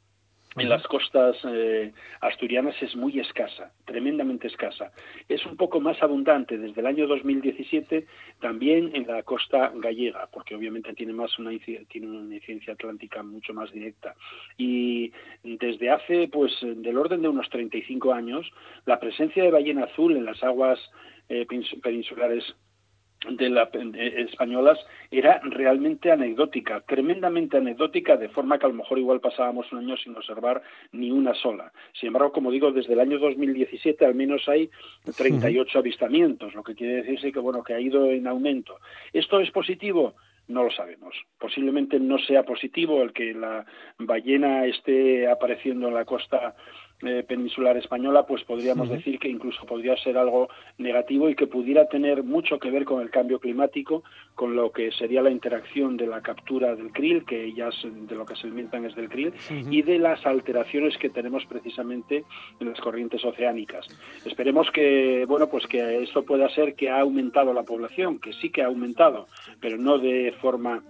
[0.56, 4.92] en las costas eh, asturianas es muy escasa, tremendamente escasa.
[5.28, 8.06] Es un poco más abundante desde el año 2017
[8.40, 13.72] también en la costa gallega, porque obviamente tiene más una una incidencia atlántica mucho más
[13.72, 14.14] directa.
[14.56, 18.48] Y desde hace pues del orden de unos 35 años,
[18.86, 20.78] la presencia de ballena azul en las aguas
[21.28, 21.46] eh,
[21.82, 22.44] peninsulares
[23.28, 24.78] de las españolas
[25.10, 29.96] era realmente anecdótica, tremendamente anecdótica, de forma que a lo mejor igual pasábamos un año
[29.96, 30.62] sin observar
[30.92, 31.72] ni una sola.
[31.92, 34.70] Sin embargo, como digo, desde el año 2017 al menos hay
[35.16, 38.78] 38 avistamientos, lo que quiere decirse que bueno que ha ido en aumento.
[39.12, 40.14] ¿Esto es positivo?
[40.46, 41.14] No lo sabemos.
[41.38, 43.64] Posiblemente no sea positivo el que la
[43.98, 46.54] ballena esté apareciendo en la costa
[47.02, 51.86] eh, peninsular española, pues podríamos decir que incluso podría ser algo negativo y que pudiera
[51.88, 56.06] tener mucho que ver con el cambio climático, con lo que sería la interacción de
[56.06, 59.82] la captura del krill, que ya de lo que se alimentan es del krill, y
[59.82, 62.24] de las alteraciones que tenemos precisamente
[62.60, 63.86] en las corrientes oceánicas.
[64.24, 68.50] Esperemos que, bueno, pues que esto pueda ser que ha aumentado la población, que sí
[68.50, 69.26] que ha aumentado,
[69.60, 70.82] pero no de forma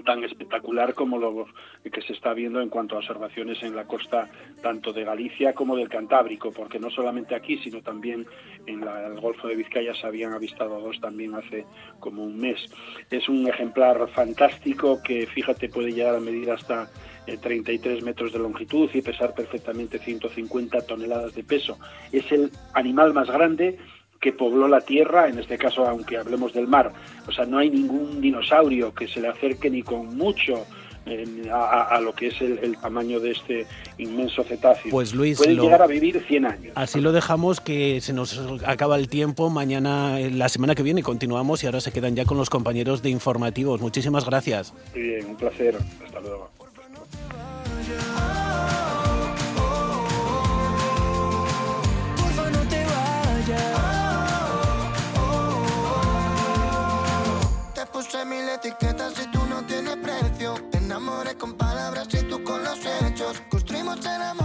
[0.00, 1.46] tan espectacular como lo
[1.90, 4.30] que se está viendo en cuanto a observaciones en la costa
[4.62, 8.26] tanto de Galicia como del Cantábrico, porque no solamente aquí, sino también
[8.66, 11.66] en el Golfo de Vizcaya se habían avistado dos también hace
[12.00, 12.58] como un mes.
[13.10, 16.88] Es un ejemplar fantástico que, fíjate, puede llegar a medir hasta
[17.26, 21.78] 33 eh, metros de longitud y pesar perfectamente 150 toneladas de peso.
[22.10, 23.78] Es el animal más grande
[24.22, 26.92] que pobló la Tierra, en este caso, aunque hablemos del mar.
[27.26, 30.64] O sea, no hay ningún dinosaurio que se le acerque ni con mucho
[31.52, 33.66] a, lo que es el, tamaño de este
[33.98, 34.92] inmenso cetáceo.
[34.92, 36.72] Pues Luis, puede llegar a vivir 100 años.
[36.76, 39.50] Así lo dejamos, que se nos acaba el tiempo.
[39.50, 43.10] Mañana, la semana que viene, continuamos y ahora se quedan ya con los compañeros de
[43.10, 43.80] informativos.
[43.80, 44.72] Muchísimas gracias.
[44.94, 45.76] Bien, un placer.
[46.04, 46.48] Hasta luego.
[58.24, 60.54] Mil etiquetas y tú no tienes precio.
[60.70, 63.42] Te enamoré con palabras y tú con los hechos.
[63.50, 64.41] Construimos el amor